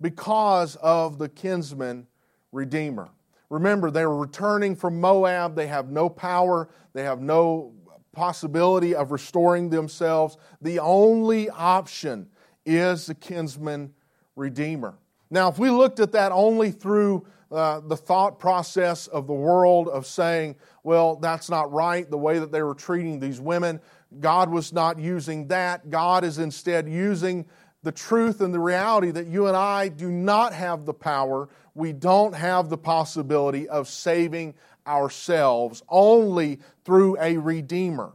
because 0.01 0.77
of 0.77 1.19
the 1.19 1.29
kinsman 1.29 2.07
redeemer. 2.53 3.09
Remember, 3.51 3.91
they 3.91 4.07
were 4.07 4.17
returning 4.17 4.77
from 4.77 5.01
Moab. 5.01 5.57
They 5.57 5.67
have 5.67 5.91
no 5.91 6.09
power, 6.09 6.69
they 6.93 7.03
have 7.05 7.21
no 7.21 7.73
possibility 8.13 8.95
of 8.95 9.13
restoring 9.13 9.71
themselves. 9.71 10.37
The 10.61 10.81
only 10.81 11.49
option 11.51 12.29
is 12.67 13.07
the 13.07 13.15
kinsman 13.15 13.95
redeemer. 14.37 14.99
Now, 15.31 15.49
if 15.49 15.59
we 15.59 15.71
looked 15.71 16.01
at 16.01 16.13
that 16.13 16.33
only 16.33 16.71
through 16.71 17.27
uh, 17.51 17.81
the 17.81 17.97
thought 17.97 18.39
process 18.39 19.07
of 19.07 19.27
the 19.27 19.33
world 19.33 19.89
of 19.89 20.07
saying, 20.07 20.57
well, 20.83 21.17
that's 21.17 21.49
not 21.49 21.73
right, 21.73 22.11
the 22.11 22.19
way 22.19 22.39
that 22.39 22.53
they 22.53 22.63
were 22.63 22.75
treating 22.75 23.21
these 23.21 23.41
women, 23.41 23.81
God 24.21 24.51
was 24.51 24.73
not 24.73 24.99
using 24.99 25.49
that. 25.49 25.91
God 25.91 26.25
is 26.25 26.39
instead 26.39 26.89
using 26.89 27.47
the 27.83 27.93
truth 27.93 28.41
and 28.41 28.53
the 28.53 28.59
reality 28.59 29.11
that 29.11 29.27
you 29.27 29.47
and 29.47 29.57
I 29.57 29.89
do 29.89 30.11
not 30.11 30.53
have 30.53 30.85
the 30.85 30.95
power, 30.95 31.49
we 31.75 31.93
don't 31.93 32.35
have 32.35 32.69
the 32.69 32.79
possibility 32.79 33.69
of 33.69 33.89
saving 33.89 34.55
ourselves. 34.87 35.83
Only 35.89 36.59
through 36.85 37.17
a 37.21 37.37
Redeemer 37.37 38.13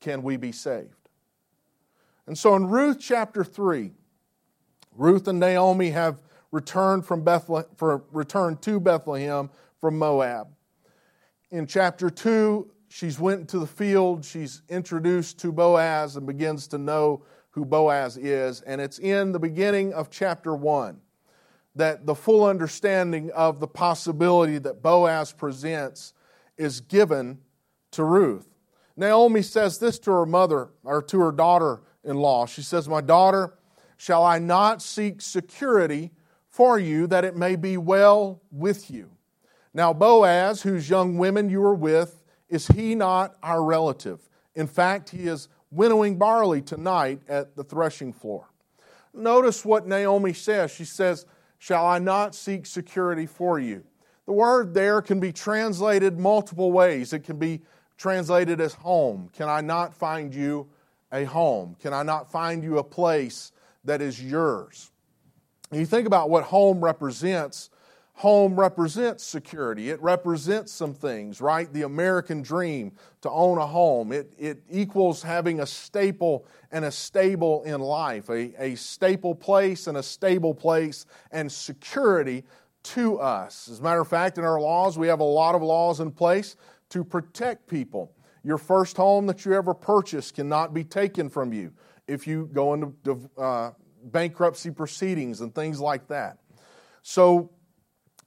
can 0.00 0.22
we 0.22 0.36
be 0.36 0.52
saved. 0.52 1.08
And 2.26 2.36
so 2.36 2.54
in 2.54 2.68
Ruth 2.68 2.98
chapter 3.00 3.42
3, 3.42 3.92
Ruth 4.96 5.28
and 5.28 5.40
Naomi 5.40 5.90
have 5.90 6.20
returned 6.52 7.06
from 7.06 7.22
Bethlehem, 7.22 7.68
for, 7.76 8.04
returned 8.12 8.60
to 8.62 8.80
Bethlehem 8.80 9.50
from 9.80 9.98
Moab. 9.98 10.48
In 11.50 11.66
chapter 11.66 12.10
2, 12.10 12.70
she's 12.90 13.18
went 13.18 13.40
into 13.40 13.58
the 13.58 13.66
field, 13.66 14.24
she's 14.24 14.62
introduced 14.68 15.38
to 15.38 15.52
Boaz 15.52 16.16
and 16.16 16.26
begins 16.26 16.66
to 16.68 16.78
know 16.78 17.22
who 17.50 17.64
Boaz 17.64 18.16
is. 18.16 18.60
And 18.62 18.80
it's 18.80 18.98
in 18.98 19.32
the 19.32 19.38
beginning 19.38 19.94
of 19.94 20.10
chapter 20.10 20.54
1 20.54 21.00
that 21.76 22.04
the 22.04 22.14
full 22.14 22.44
understanding 22.44 23.30
of 23.30 23.60
the 23.60 23.68
possibility 23.68 24.58
that 24.58 24.82
Boaz 24.82 25.32
presents 25.32 26.12
is 26.58 26.80
given 26.80 27.38
to 27.92 28.04
Ruth. 28.04 28.48
Naomi 28.96 29.42
says 29.42 29.78
this 29.78 29.98
to 30.00 30.10
her 30.10 30.26
mother 30.26 30.68
or 30.84 31.00
to 31.02 31.20
her 31.20 31.32
daughter 31.32 31.80
in 32.04 32.16
law. 32.16 32.44
She 32.44 32.62
says, 32.62 32.88
My 32.88 33.00
daughter, 33.00 33.54
shall 33.96 34.24
I 34.24 34.38
not 34.38 34.82
seek 34.82 35.22
security 35.22 36.10
for 36.48 36.78
you 36.78 37.06
that 37.06 37.24
it 37.24 37.36
may 37.36 37.56
be 37.56 37.76
well 37.76 38.42
with 38.50 38.90
you? 38.90 39.10
Now, 39.72 39.92
Boaz, 39.92 40.62
whose 40.62 40.90
young 40.90 41.16
women 41.16 41.48
you 41.48 41.62
are 41.62 41.74
with, 41.74 42.19
is 42.50 42.66
he 42.68 42.94
not 42.94 43.36
our 43.42 43.62
relative? 43.62 44.20
In 44.54 44.66
fact, 44.66 45.10
he 45.10 45.26
is 45.26 45.48
winnowing 45.70 46.18
barley 46.18 46.60
tonight 46.60 47.20
at 47.28 47.56
the 47.56 47.64
threshing 47.64 48.12
floor. 48.12 48.48
Notice 49.14 49.64
what 49.64 49.86
Naomi 49.86 50.32
says. 50.32 50.70
She 50.70 50.84
says, 50.84 51.26
Shall 51.58 51.86
I 51.86 51.98
not 51.98 52.34
seek 52.34 52.66
security 52.66 53.26
for 53.26 53.58
you? 53.58 53.84
The 54.26 54.32
word 54.32 54.74
there 54.74 55.02
can 55.02 55.20
be 55.20 55.32
translated 55.32 56.18
multiple 56.18 56.72
ways. 56.72 57.12
It 57.12 57.20
can 57.20 57.36
be 57.36 57.60
translated 57.98 58.60
as 58.60 58.74
home. 58.74 59.28
Can 59.34 59.48
I 59.48 59.60
not 59.60 59.94
find 59.94 60.34
you 60.34 60.68
a 61.12 61.24
home? 61.24 61.76
Can 61.80 61.92
I 61.92 62.02
not 62.02 62.30
find 62.30 62.64
you 62.64 62.78
a 62.78 62.84
place 62.84 63.52
that 63.84 64.00
is 64.00 64.22
yours? 64.22 64.90
And 65.70 65.80
you 65.80 65.86
think 65.86 66.06
about 66.06 66.30
what 66.30 66.44
home 66.44 66.82
represents 66.82 67.70
home 68.20 68.54
represents 68.60 69.24
security. 69.24 69.88
It 69.88 70.02
represents 70.02 70.70
some 70.72 70.92
things, 70.92 71.40
right? 71.40 71.72
The 71.72 71.82
American 71.82 72.42
dream 72.42 72.92
to 73.22 73.30
own 73.30 73.56
a 73.56 73.66
home. 73.66 74.12
It, 74.12 74.34
it 74.38 74.62
equals 74.70 75.22
having 75.22 75.60
a 75.60 75.66
staple 75.66 76.44
and 76.70 76.84
a 76.84 76.90
stable 76.90 77.62
in 77.62 77.80
life, 77.80 78.28
a, 78.28 78.52
a 78.62 78.74
staple 78.74 79.34
place 79.34 79.86
and 79.86 79.96
a 79.96 80.02
stable 80.02 80.52
place 80.52 81.06
and 81.32 81.50
security 81.50 82.44
to 82.82 83.18
us. 83.18 83.70
As 83.70 83.80
a 83.80 83.82
matter 83.82 84.02
of 84.02 84.08
fact, 84.08 84.36
in 84.36 84.44
our 84.44 84.60
laws, 84.60 84.98
we 84.98 85.08
have 85.08 85.20
a 85.20 85.24
lot 85.24 85.54
of 85.54 85.62
laws 85.62 86.00
in 86.00 86.10
place 86.10 86.56
to 86.90 87.02
protect 87.02 87.68
people. 87.68 88.12
Your 88.44 88.58
first 88.58 88.98
home 88.98 89.26
that 89.28 89.46
you 89.46 89.54
ever 89.54 89.72
purchased 89.72 90.34
cannot 90.34 90.74
be 90.74 90.84
taken 90.84 91.30
from 91.30 91.54
you. 91.54 91.72
if 92.10 92.26
you 92.26 92.50
go 92.52 92.74
into 92.74 93.30
uh, 93.38 93.70
bankruptcy 94.04 94.70
proceedings 94.70 95.40
and 95.40 95.54
things 95.54 95.80
like 95.80 96.08
that. 96.08 96.38
So 97.02 97.50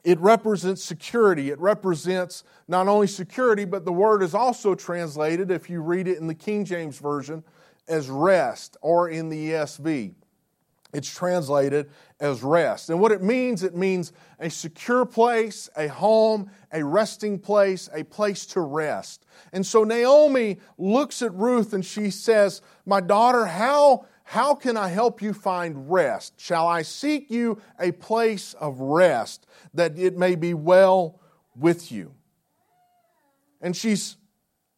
it 0.03 0.19
represents 0.19 0.83
security. 0.83 1.49
It 1.49 1.59
represents 1.59 2.43
not 2.67 2.87
only 2.87 3.07
security, 3.07 3.65
but 3.65 3.85
the 3.85 3.93
word 3.93 4.21
is 4.21 4.33
also 4.33 4.75
translated, 4.75 5.49
if 5.49 5.69
you 5.69 5.81
read 5.81 6.07
it 6.07 6.17
in 6.17 6.27
the 6.27 6.35
King 6.35 6.65
James 6.65 6.97
Version, 6.97 7.43
as 7.87 8.09
rest, 8.09 8.77
or 8.81 9.09
in 9.09 9.29
the 9.29 9.51
ESV. 9.51 10.13
It's 10.93 11.09
translated 11.09 11.89
as 12.19 12.43
rest. 12.43 12.89
And 12.89 12.99
what 12.99 13.11
it 13.11 13.23
means, 13.23 13.63
it 13.63 13.75
means 13.75 14.13
a 14.39 14.49
secure 14.49 15.05
place, 15.05 15.67
a 15.75 15.87
home, 15.87 16.51
a 16.71 16.83
resting 16.83 17.39
place, 17.39 17.89
a 17.93 18.03
place 18.03 18.45
to 18.47 18.61
rest. 18.61 19.25
And 19.51 19.65
so 19.65 19.83
Naomi 19.83 20.59
looks 20.77 21.23
at 21.23 21.33
Ruth 21.33 21.73
and 21.73 21.83
she 21.83 22.11
says, 22.11 22.61
My 22.85 23.01
daughter, 23.01 23.47
how, 23.47 24.05
how 24.23 24.55
can 24.55 24.77
I 24.77 24.87
help 24.87 25.21
you 25.21 25.33
find 25.33 25.91
rest? 25.91 26.39
Shall 26.39 26.67
I 26.67 26.81
seek 26.81 27.29
you 27.29 27.61
a 27.79 27.91
place 27.91 28.53
of 28.55 28.79
rest 28.79 29.45
that 29.73 29.97
it 29.97 30.17
may 30.17 30.35
be 30.35 30.53
well 30.53 31.19
with 31.55 31.91
you? 31.91 32.13
And 33.61 33.75
she's 33.75 34.17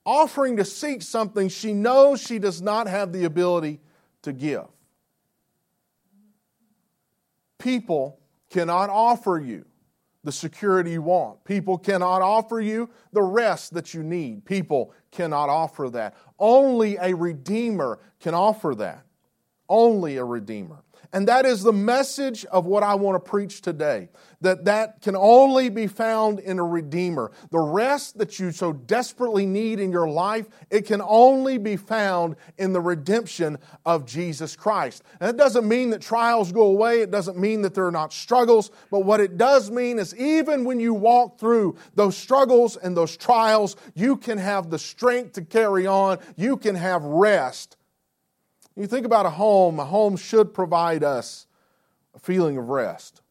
offering 0.05 0.57
to 0.57 0.65
seek 0.65 1.01
something 1.01 1.49
she 1.49 1.73
knows 1.73 2.21
she 2.21 2.39
does 2.39 2.61
not 2.61 2.87
have 2.87 3.11
the 3.11 3.23
ability 3.25 3.79
to 4.23 4.33
give. 4.33 4.65
People 7.59 8.19
cannot 8.49 8.89
offer 8.89 9.39
you 9.39 9.65
the 10.23 10.31
security 10.31 10.91
you 10.91 11.01
want. 11.01 11.43
People 11.45 11.77
cannot 11.77 12.21
offer 12.21 12.59
you 12.59 12.89
the 13.13 13.21
rest 13.21 13.73
that 13.75 13.93
you 13.93 14.03
need. 14.03 14.43
People 14.43 14.91
cannot 15.11 15.49
offer 15.49 15.89
that. 15.91 16.15
Only 16.37 16.97
a 16.97 17.15
Redeemer 17.15 17.99
can 18.19 18.33
offer 18.33 18.75
that. 18.75 19.04
Only 19.67 20.17
a 20.17 20.25
Redeemer. 20.25 20.83
And 21.15 21.29
that 21.29 21.45
is 21.45 21.63
the 21.63 21.71
message 21.71 22.43
of 22.43 22.65
what 22.65 22.83
I 22.83 22.95
want 22.95 23.15
to 23.15 23.29
preach 23.29 23.61
today. 23.61 24.09
That 24.41 24.65
that 24.65 25.01
can 25.01 25.15
only 25.15 25.69
be 25.69 25.87
found 25.87 26.39
in 26.39 26.59
a 26.59 26.63
redeemer. 26.65 27.31
The 27.51 27.59
rest 27.59 28.17
that 28.17 28.37
you 28.37 28.51
so 28.51 28.73
desperately 28.73 29.45
need 29.45 29.79
in 29.79 29.93
your 29.93 30.09
life, 30.09 30.47
it 30.69 30.85
can 30.85 31.01
only 31.01 31.57
be 31.57 31.77
found 31.77 32.35
in 32.57 32.73
the 32.73 32.81
redemption 32.81 33.59
of 33.85 34.05
Jesus 34.05 34.57
Christ. 34.57 35.03
And 35.21 35.29
it 35.29 35.37
doesn't 35.37 35.65
mean 35.65 35.91
that 35.91 36.01
trials 36.01 36.51
go 36.51 36.63
away. 36.63 36.99
It 36.99 37.11
doesn't 37.11 37.37
mean 37.37 37.61
that 37.61 37.73
there 37.73 37.87
are 37.87 37.91
not 37.91 38.11
struggles. 38.11 38.69
But 38.91 39.05
what 39.05 39.21
it 39.21 39.37
does 39.37 39.71
mean 39.71 39.99
is 39.99 40.13
even 40.17 40.65
when 40.65 40.81
you 40.81 40.93
walk 40.93 41.39
through 41.39 41.77
those 41.95 42.17
struggles 42.17 42.75
and 42.75 42.95
those 42.95 43.15
trials, 43.15 43.77
you 43.93 44.17
can 44.17 44.37
have 44.37 44.69
the 44.69 44.79
strength 44.79 45.31
to 45.33 45.43
carry 45.43 45.87
on. 45.87 46.19
You 46.35 46.57
can 46.57 46.75
have 46.75 47.03
rest 47.03 47.77
you 48.75 48.87
think 48.87 49.05
about 49.05 49.25
a 49.25 49.29
home, 49.29 49.79
a 49.79 49.85
home 49.85 50.17
should 50.17 50.53
provide 50.53 51.03
us 51.03 51.47
a 52.13 52.19
feeling 52.19 52.57
of 52.57 52.69
rest. 52.69 53.21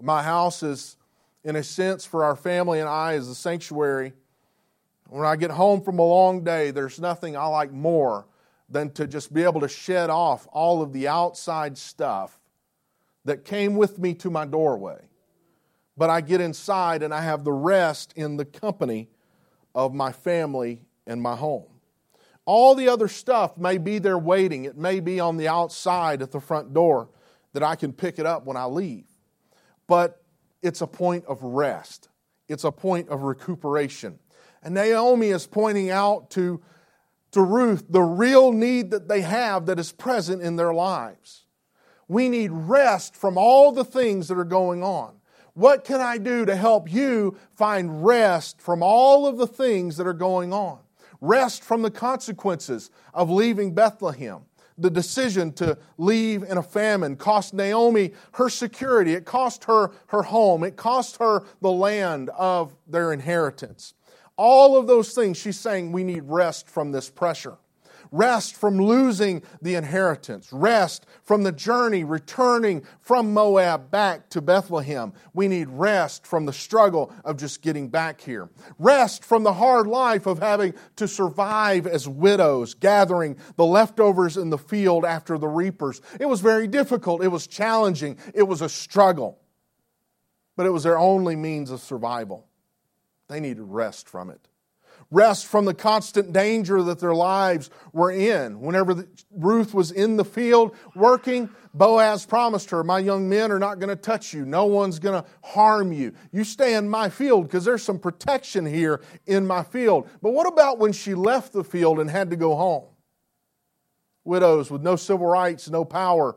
My 0.00 0.22
house 0.22 0.62
is, 0.62 0.96
in 1.42 1.56
a 1.56 1.62
sense, 1.62 2.04
for 2.04 2.24
our 2.24 2.36
family 2.36 2.80
and 2.80 2.88
I, 2.88 3.14
is 3.14 3.28
a 3.28 3.34
sanctuary. 3.34 4.12
When 5.08 5.24
I 5.24 5.36
get 5.36 5.50
home 5.50 5.80
from 5.80 5.98
a 5.98 6.04
long 6.04 6.44
day, 6.44 6.70
there's 6.70 7.00
nothing 7.00 7.36
I 7.36 7.46
like 7.46 7.72
more 7.72 8.26
than 8.68 8.90
to 8.90 9.06
just 9.06 9.32
be 9.32 9.42
able 9.42 9.60
to 9.62 9.68
shed 9.68 10.10
off 10.10 10.46
all 10.52 10.82
of 10.82 10.92
the 10.92 11.08
outside 11.08 11.78
stuff 11.78 12.38
that 13.24 13.44
came 13.44 13.76
with 13.76 13.98
me 13.98 14.14
to 14.14 14.30
my 14.30 14.44
doorway. 14.44 15.08
But 15.96 16.10
I 16.10 16.20
get 16.20 16.40
inside 16.40 17.02
and 17.02 17.12
I 17.12 17.22
have 17.22 17.42
the 17.42 17.52
rest 17.52 18.12
in 18.14 18.36
the 18.36 18.44
company 18.44 19.08
of 19.74 19.94
my 19.94 20.12
family 20.12 20.82
and 21.06 21.20
my 21.20 21.34
home. 21.34 21.77
All 22.48 22.74
the 22.74 22.88
other 22.88 23.08
stuff 23.08 23.58
may 23.58 23.76
be 23.76 23.98
there 23.98 24.16
waiting. 24.16 24.64
It 24.64 24.78
may 24.78 25.00
be 25.00 25.20
on 25.20 25.36
the 25.36 25.48
outside 25.48 26.22
at 26.22 26.30
the 26.30 26.40
front 26.40 26.72
door 26.72 27.10
that 27.52 27.62
I 27.62 27.76
can 27.76 27.92
pick 27.92 28.18
it 28.18 28.24
up 28.24 28.46
when 28.46 28.56
I 28.56 28.64
leave. 28.64 29.04
But 29.86 30.22
it's 30.62 30.80
a 30.80 30.86
point 30.86 31.26
of 31.26 31.42
rest, 31.42 32.08
it's 32.48 32.64
a 32.64 32.72
point 32.72 33.10
of 33.10 33.24
recuperation. 33.24 34.18
And 34.62 34.72
Naomi 34.72 35.28
is 35.28 35.46
pointing 35.46 35.90
out 35.90 36.30
to, 36.30 36.62
to 37.32 37.42
Ruth 37.42 37.84
the 37.90 38.00
real 38.00 38.50
need 38.50 38.92
that 38.92 39.08
they 39.08 39.20
have 39.20 39.66
that 39.66 39.78
is 39.78 39.92
present 39.92 40.40
in 40.40 40.56
their 40.56 40.72
lives. 40.72 41.44
We 42.08 42.30
need 42.30 42.50
rest 42.50 43.14
from 43.14 43.36
all 43.36 43.72
the 43.72 43.84
things 43.84 44.28
that 44.28 44.38
are 44.38 44.44
going 44.44 44.82
on. 44.82 45.16
What 45.52 45.84
can 45.84 46.00
I 46.00 46.16
do 46.16 46.46
to 46.46 46.56
help 46.56 46.90
you 46.90 47.36
find 47.52 48.06
rest 48.06 48.62
from 48.62 48.82
all 48.82 49.26
of 49.26 49.36
the 49.36 49.46
things 49.46 49.98
that 49.98 50.06
are 50.06 50.14
going 50.14 50.54
on? 50.54 50.78
Rest 51.20 51.62
from 51.62 51.82
the 51.82 51.90
consequences 51.90 52.90
of 53.14 53.30
leaving 53.30 53.74
Bethlehem. 53.74 54.42
The 54.76 54.90
decision 54.90 55.52
to 55.54 55.76
leave 55.96 56.44
in 56.44 56.56
a 56.56 56.62
famine 56.62 57.16
cost 57.16 57.52
Naomi 57.52 58.12
her 58.34 58.48
security. 58.48 59.14
It 59.14 59.24
cost 59.24 59.64
her 59.64 59.90
her 60.06 60.22
home. 60.22 60.62
It 60.62 60.76
cost 60.76 61.16
her 61.16 61.44
the 61.60 61.72
land 61.72 62.30
of 62.30 62.76
their 62.86 63.12
inheritance. 63.12 63.94
All 64.36 64.76
of 64.76 64.86
those 64.86 65.14
things, 65.14 65.36
she's 65.36 65.58
saying 65.58 65.90
we 65.90 66.04
need 66.04 66.22
rest 66.24 66.68
from 66.68 66.92
this 66.92 67.10
pressure 67.10 67.58
rest 68.10 68.56
from 68.56 68.78
losing 68.78 69.42
the 69.62 69.74
inheritance, 69.74 70.52
rest 70.52 71.06
from 71.22 71.42
the 71.42 71.52
journey 71.52 72.04
returning 72.04 72.82
from 73.00 73.32
Moab 73.32 73.90
back 73.90 74.28
to 74.30 74.40
Bethlehem. 74.40 75.12
We 75.34 75.48
need 75.48 75.68
rest 75.68 76.26
from 76.26 76.46
the 76.46 76.52
struggle 76.52 77.12
of 77.24 77.36
just 77.36 77.62
getting 77.62 77.88
back 77.88 78.20
here, 78.20 78.48
rest 78.78 79.24
from 79.24 79.42
the 79.42 79.52
hard 79.52 79.86
life 79.86 80.26
of 80.26 80.38
having 80.38 80.74
to 80.96 81.08
survive 81.08 81.86
as 81.86 82.08
widows, 82.08 82.74
gathering 82.74 83.36
the 83.56 83.66
leftovers 83.66 84.36
in 84.36 84.50
the 84.50 84.58
field 84.58 85.04
after 85.04 85.38
the 85.38 85.48
reapers. 85.48 86.00
It 86.18 86.26
was 86.26 86.40
very 86.40 86.66
difficult, 86.66 87.22
it 87.22 87.28
was 87.28 87.46
challenging, 87.46 88.18
it 88.34 88.44
was 88.44 88.62
a 88.62 88.68
struggle, 88.68 89.38
but 90.56 90.66
it 90.66 90.70
was 90.70 90.82
their 90.82 90.98
only 90.98 91.36
means 91.36 91.70
of 91.70 91.80
survival. 91.80 92.46
They 93.28 93.40
needed 93.40 93.64
rest 93.64 94.08
from 94.08 94.30
it 94.30 94.47
rest 95.10 95.46
from 95.46 95.64
the 95.64 95.74
constant 95.74 96.32
danger 96.32 96.82
that 96.82 96.98
their 96.98 97.14
lives 97.14 97.70
were 97.92 98.10
in. 98.10 98.60
Whenever 98.60 99.06
Ruth 99.30 99.72
was 99.72 99.90
in 99.90 100.16
the 100.16 100.24
field 100.24 100.76
working, 100.94 101.48
Boaz 101.72 102.26
promised 102.26 102.70
her, 102.70 102.84
My 102.84 102.98
young 102.98 103.28
men 103.28 103.50
are 103.50 103.58
not 103.58 103.78
going 103.78 103.88
to 103.88 103.96
touch 103.96 104.34
you. 104.34 104.44
No 104.44 104.66
one's 104.66 104.98
going 104.98 105.22
to 105.22 105.28
harm 105.42 105.92
you. 105.92 106.12
You 106.32 106.44
stay 106.44 106.74
in 106.74 106.88
my 106.88 107.08
field 107.08 107.44
because 107.44 107.64
there's 107.64 107.82
some 107.82 107.98
protection 107.98 108.66
here 108.66 109.00
in 109.26 109.46
my 109.46 109.62
field. 109.62 110.08
But 110.20 110.32
what 110.32 110.46
about 110.46 110.78
when 110.78 110.92
she 110.92 111.14
left 111.14 111.52
the 111.52 111.64
field 111.64 112.00
and 112.00 112.10
had 112.10 112.30
to 112.30 112.36
go 112.36 112.54
home? 112.54 112.84
Widows 114.24 114.70
with 114.70 114.82
no 114.82 114.96
civil 114.96 115.26
rights, 115.26 115.70
no 115.70 115.84
power, 115.84 116.36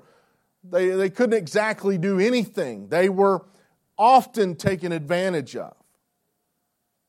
they, 0.63 0.89
they 0.89 1.09
couldn't 1.09 1.37
exactly 1.37 1.97
do 1.97 2.19
anything. 2.19 2.87
They 2.87 3.09
were 3.09 3.45
often 3.97 4.55
taken 4.55 4.91
advantage 4.91 5.55
of. 5.55 5.73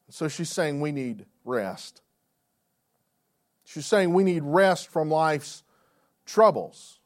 So 0.09 0.29
she's 0.29 0.51
saying 0.51 0.81
we 0.81 0.90
need 0.90 1.27
rest. 1.44 2.02
She's 3.64 3.87
saying 3.87 4.12
we 4.12 4.24
need 4.24 4.42
rest 4.42 4.88
from 4.88 5.11
life's 5.11 5.62
troubles. 6.26 7.00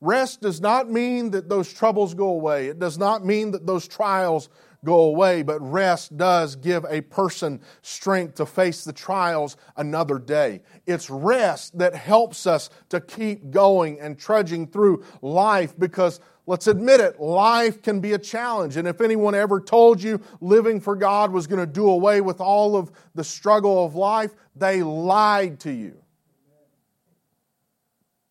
Rest 0.00 0.40
does 0.40 0.60
not 0.60 0.90
mean 0.90 1.30
that 1.30 1.48
those 1.48 1.72
troubles 1.72 2.14
go 2.14 2.28
away. 2.28 2.66
It 2.66 2.78
does 2.78 2.98
not 2.98 3.24
mean 3.24 3.52
that 3.52 3.66
those 3.66 3.86
trials 3.86 4.48
go 4.84 5.00
away, 5.02 5.42
but 5.42 5.60
rest 5.60 6.16
does 6.16 6.56
give 6.56 6.84
a 6.88 7.00
person 7.02 7.60
strength 7.82 8.34
to 8.36 8.46
face 8.46 8.84
the 8.84 8.92
trials 8.92 9.56
another 9.76 10.18
day. 10.18 10.62
It's 10.86 11.08
rest 11.08 11.78
that 11.78 11.94
helps 11.94 12.46
us 12.46 12.70
to 12.88 13.00
keep 13.00 13.50
going 13.50 14.00
and 14.00 14.18
trudging 14.18 14.66
through 14.66 15.04
life 15.20 15.78
because 15.78 16.20
Let's 16.44 16.66
admit 16.66 16.98
it, 16.98 17.20
life 17.20 17.82
can 17.82 18.00
be 18.00 18.14
a 18.14 18.18
challenge. 18.18 18.76
And 18.76 18.88
if 18.88 19.00
anyone 19.00 19.32
ever 19.32 19.60
told 19.60 20.02
you 20.02 20.20
living 20.40 20.80
for 20.80 20.96
God 20.96 21.30
was 21.30 21.46
going 21.46 21.60
to 21.60 21.72
do 21.72 21.88
away 21.88 22.20
with 22.20 22.40
all 22.40 22.74
of 22.74 22.90
the 23.14 23.22
struggle 23.22 23.84
of 23.84 23.94
life, 23.94 24.34
they 24.56 24.82
lied 24.82 25.60
to 25.60 25.70
you. 25.70 25.96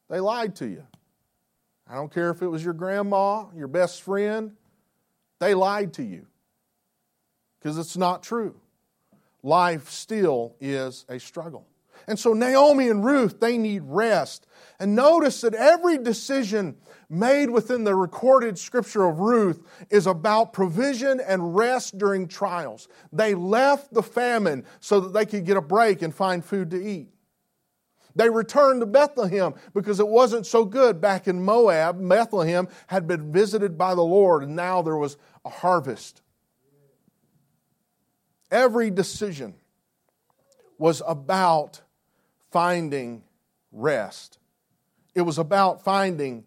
They 0.09 0.19
lied 0.19 0.57
to 0.57 0.67
you. 0.67 0.83
I 1.87 1.95
don't 1.95 2.13
care 2.13 2.31
if 2.31 2.41
it 2.41 2.47
was 2.47 2.61
your 2.61 2.73
grandma, 2.73 3.45
your 3.55 3.69
best 3.69 4.01
friend, 4.01 4.57
they 5.39 5.53
lied 5.53 5.93
to 5.93 6.03
you 6.03 6.27
because 7.61 7.77
it's 7.77 7.97
not 7.97 8.23
true. 8.23 8.55
Life 9.43 9.89
still 9.89 10.55
is 10.59 11.05
a 11.09 11.19
struggle. 11.19 11.67
And 12.07 12.17
so 12.17 12.33
Naomi 12.33 12.89
and 12.89 13.05
Ruth, 13.05 13.39
they 13.39 13.57
need 13.57 13.83
rest. 13.85 14.47
And 14.79 14.95
notice 14.95 15.41
that 15.41 15.53
every 15.53 15.99
decision 15.99 16.77
made 17.09 17.49
within 17.49 17.83
the 17.83 17.95
recorded 17.95 18.57
scripture 18.57 19.05
of 19.05 19.19
Ruth 19.19 19.61
is 19.89 20.07
about 20.07 20.53
provision 20.53 21.19
and 21.19 21.55
rest 21.55 21.97
during 21.97 22.27
trials. 22.27 22.87
They 23.13 23.35
left 23.35 23.93
the 23.93 24.01
famine 24.01 24.65
so 24.79 24.99
that 25.01 25.13
they 25.13 25.25
could 25.25 25.45
get 25.45 25.57
a 25.57 25.61
break 25.61 26.01
and 26.01 26.13
find 26.13 26.43
food 26.43 26.71
to 26.71 26.83
eat. 26.83 27.09
They 28.15 28.29
returned 28.29 28.81
to 28.81 28.85
Bethlehem 28.85 29.53
because 29.73 29.99
it 29.99 30.07
wasn't 30.07 30.45
so 30.45 30.65
good 30.65 30.99
back 30.99 31.27
in 31.27 31.43
Moab. 31.43 31.97
Bethlehem 32.07 32.67
had 32.87 33.07
been 33.07 33.31
visited 33.31 33.77
by 33.77 33.95
the 33.95 34.01
Lord, 34.01 34.43
and 34.43 34.55
now 34.55 34.81
there 34.81 34.97
was 34.97 35.17
a 35.45 35.49
harvest. 35.49 36.20
Every 38.51 38.91
decision 38.91 39.55
was 40.77 41.01
about 41.07 41.81
finding 42.51 43.23
rest. 43.71 44.37
It 45.15 45.21
was 45.21 45.37
about 45.37 45.83
finding 45.83 46.43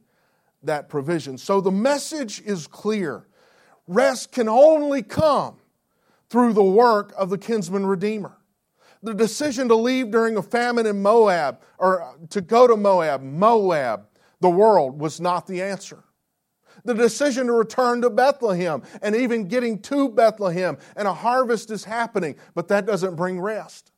that 0.63 0.89
provision. 0.89 1.39
So 1.39 1.61
the 1.61 1.71
message 1.71 2.43
is 2.45 2.67
clear. 2.67 3.27
Rest 3.89 4.33
can 4.33 4.49
only 4.49 5.03
come 5.03 5.57
through 6.29 6.53
the 6.53 6.63
work 6.63 7.13
of 7.17 7.31
the 7.31 7.39
kinsman 7.39 7.87
redeemer. 7.87 8.37
The 9.03 9.15
decision 9.15 9.69
to 9.69 9.75
leave 9.75 10.11
during 10.11 10.37
a 10.37 10.43
famine 10.43 10.87
in 10.87 11.03
Moab, 11.03 11.61
or 11.79 12.17
to 12.31 12.41
go 12.41 12.67
to 12.67 12.77
Moab, 12.77 13.23
Moab, 13.23 14.07
the 14.41 14.51
world, 14.51 15.01
was 15.01 15.21
not 15.21 15.47
the 15.47 15.63
answer. 15.63 16.04
The 16.85 16.95
decision 16.95 17.47
to 17.47 17.53
return 17.53 18.03
to 18.03 18.11
Bethlehem 18.11 18.83
and 19.01 19.17
even 19.17 19.49
getting 19.49 19.81
to 19.83 20.09
Bethlehem 20.09 20.77
and 20.97 21.09
a 21.09 21.15
harvest 21.15 21.71
is 21.71 21.85
happening, 21.85 22.37
but 22.55 22.69
that 22.69 22.87
doesn't 22.87 23.17
bring 23.17 23.41
rest. 23.41 23.91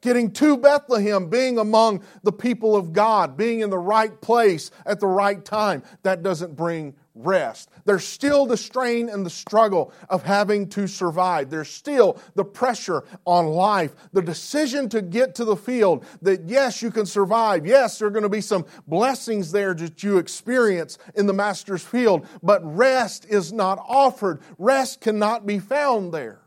Getting 0.00 0.32
to 0.32 0.56
Bethlehem, 0.56 1.28
being 1.28 1.58
among 1.58 2.02
the 2.22 2.32
people 2.32 2.74
of 2.74 2.92
God, 2.92 3.36
being 3.36 3.60
in 3.60 3.70
the 3.70 3.78
right 3.78 4.20
place 4.20 4.70
at 4.84 4.98
the 4.98 5.06
right 5.06 5.44
time, 5.44 5.82
that 6.02 6.22
doesn't 6.22 6.56
bring 6.56 6.94
rest. 7.14 7.68
There's 7.84 8.04
still 8.04 8.46
the 8.46 8.56
strain 8.56 9.08
and 9.08 9.24
the 9.24 9.30
struggle 9.30 9.92
of 10.08 10.22
having 10.22 10.68
to 10.70 10.86
survive. 10.86 11.50
There's 11.50 11.68
still 11.68 12.18
the 12.34 12.44
pressure 12.44 13.04
on 13.24 13.46
life. 13.46 13.94
The 14.12 14.22
decision 14.22 14.88
to 14.90 15.02
get 15.02 15.34
to 15.36 15.44
the 15.44 15.56
field 15.56 16.04
that 16.22 16.48
yes, 16.48 16.82
you 16.82 16.90
can 16.90 17.06
survive. 17.06 17.66
Yes, 17.66 17.98
there 17.98 18.08
are 18.08 18.12
going 18.12 18.22
to 18.22 18.28
be 18.28 18.40
some 18.40 18.64
blessings 18.86 19.52
there 19.52 19.74
that 19.74 20.02
you 20.02 20.18
experience 20.18 20.98
in 21.14 21.26
the 21.26 21.32
master's 21.32 21.82
field, 21.82 22.26
but 22.42 22.60
rest 22.64 23.26
is 23.26 23.52
not 23.52 23.78
offered. 23.86 24.40
Rest 24.58 25.00
cannot 25.00 25.46
be 25.46 25.58
found 25.58 26.12
there. 26.12 26.40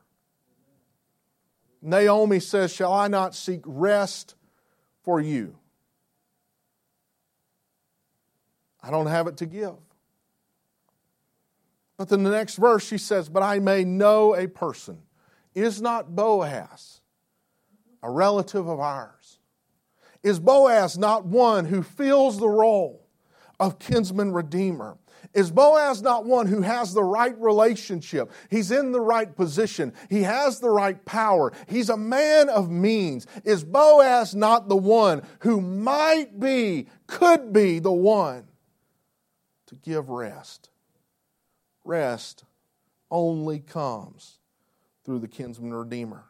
Naomi 1.82 2.39
says, 2.39 2.73
Shall 2.73 2.91
I 2.91 3.08
not 3.08 3.36
seek 3.36 3.62
rest 3.65 4.36
for 5.04 5.21
you? 5.21 5.56
I 8.82 8.89
don't 8.89 9.08
have 9.08 9.28
it 9.28 9.38
to 9.38 9.45
give. 9.45 9.75
But 11.97 12.10
then 12.10 12.23
the 12.23 12.29
next 12.29 12.55
verse 12.55 12.86
she 12.86 12.97
says, 12.97 13.29
But 13.29 13.43
I 13.43 13.60
may 13.60 13.84
know 13.84 14.36
a 14.36 14.47
person. 14.47 14.99
Is 15.53 15.81
not 15.81 16.15
Boaz 16.15 17.01
a 18.03 18.12
relative 18.12 18.67
of 18.67 18.79
ours? 18.79 19.39
Is 20.21 20.39
Boaz 20.39 20.97
not 20.97 21.25
one 21.25 21.65
who 21.65 21.84
fills 21.84 22.39
the 22.39 22.49
role 22.49 23.08
of 23.60 23.79
kinsman 23.79 24.34
redeemer? 24.34 24.97
Is 25.34 25.51
Boaz 25.51 26.01
not 26.01 26.25
one 26.25 26.47
who 26.47 26.62
has 26.62 26.93
the 26.93 27.03
right 27.03 27.39
relationship? 27.39 28.31
He's 28.49 28.71
in 28.71 28.91
the 28.91 29.01
right 29.01 29.34
position. 29.36 29.93
He 30.10 30.23
has 30.23 30.60
the 30.60 30.69
right 30.69 31.03
power. 31.05 31.51
He's 31.67 31.89
a 31.89 31.97
man 31.97 32.49
of 32.49 32.69
means. 32.69 33.27
Is 33.43 33.63
Boaz 33.63 34.36
not 34.36 34.67
the 34.67 34.75
one 34.75 35.23
who 35.39 35.62
might 35.62 36.39
be, 36.39 36.88
could 37.08 37.53
be 37.53 37.79
the 37.79 37.91
one 37.91 38.45
to 39.67 39.75
give 39.75 40.10
rest? 40.10 40.69
Rest 41.86 42.43
only 43.10 43.60
comes 43.60 44.39
through 45.06 45.19
the 45.19 45.28
kinsman 45.28 45.74
redeemer. 45.74 46.26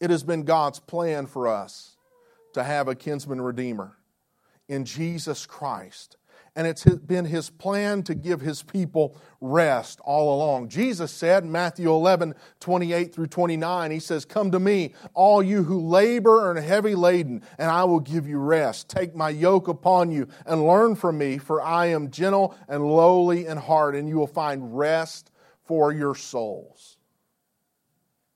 It 0.00 0.10
has 0.10 0.22
been 0.22 0.44
God's 0.44 0.78
plan 0.78 1.26
for 1.26 1.48
us 1.48 1.96
to 2.52 2.62
have 2.62 2.88
a 2.88 2.94
kinsman 2.94 3.40
redeemer 3.40 3.96
in 4.68 4.84
Jesus 4.84 5.44
Christ 5.44 6.16
and 6.56 6.66
it's 6.66 6.84
been 6.84 7.24
his 7.24 7.50
plan 7.50 8.02
to 8.04 8.14
give 8.14 8.40
his 8.40 8.62
people 8.62 9.16
rest 9.40 10.00
all 10.04 10.36
along. 10.36 10.68
Jesus 10.68 11.10
said 11.10 11.42
in 11.42 11.50
Matthew 11.50 11.90
11, 11.90 12.34
28 12.60 13.12
through 13.12 13.26
29, 13.26 13.90
he 13.90 13.98
says, 13.98 14.24
Come 14.24 14.52
to 14.52 14.60
me, 14.60 14.94
all 15.14 15.42
you 15.42 15.64
who 15.64 15.80
labor 15.80 16.50
and 16.50 16.58
are 16.58 16.62
heavy 16.62 16.94
laden, 16.94 17.42
and 17.58 17.70
I 17.70 17.84
will 17.84 18.00
give 18.00 18.28
you 18.28 18.38
rest. 18.38 18.88
Take 18.88 19.16
my 19.16 19.30
yoke 19.30 19.66
upon 19.66 20.12
you 20.12 20.28
and 20.46 20.64
learn 20.66 20.94
from 20.94 21.18
me, 21.18 21.38
for 21.38 21.60
I 21.60 21.86
am 21.86 22.10
gentle 22.10 22.56
and 22.68 22.84
lowly 22.84 23.46
in 23.46 23.56
heart, 23.56 23.96
and 23.96 24.08
you 24.08 24.16
will 24.16 24.26
find 24.28 24.78
rest 24.78 25.32
for 25.64 25.92
your 25.92 26.14
souls. 26.14 26.98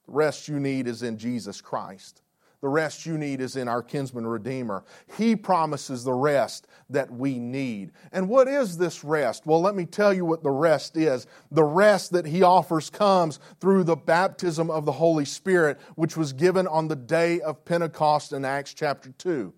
The 0.07 0.12
rest 0.12 0.48
you 0.48 0.59
need 0.59 0.88
is 0.88 1.02
in 1.02 1.18
Jesus 1.18 1.61
Christ. 1.61 2.22
The 2.61 2.68
rest 2.68 3.07
you 3.07 3.16
need 3.16 3.40
is 3.40 3.55
in 3.55 3.68
our 3.68 3.83
kinsman 3.83 4.27
redeemer. 4.27 4.85
He 5.16 5.37
promises 5.37 6.03
the 6.03 6.12
rest 6.12 6.66
that 6.90 7.11
we 7.11 7.38
need. 7.38 7.92
And 8.11 8.29
what 8.29 8.49
is 8.49 8.77
this 8.77 9.05
rest? 9.05 9.47
Well, 9.47 9.61
let 9.61 9.77
me 9.77 9.87
tell 9.87 10.12
you 10.12 10.25
what 10.25 10.42
the 10.42 10.51
rest 10.51 10.97
is. 10.97 11.29
The 11.53 11.62
rest 11.62 12.11
that 12.12 12.27
he 12.27 12.42
offers 12.42 12.90
comes 12.90 13.38
through 13.61 13.85
the 13.85 13.97
baptism 13.97 14.71
of 14.71 14.87
the 14.87 14.92
Holy 14.92 15.25
Spirit, 15.25 15.79
which 15.94 16.16
was 16.16 16.33
given 16.33 16.66
on 16.66 16.88
the 16.88 16.97
day 16.97 17.40
of 17.40 17.64
Pentecost 17.64 18.33
in 18.33 18.44
Acts 18.44 18.75
chapter 18.75 19.11
2. 19.11 19.53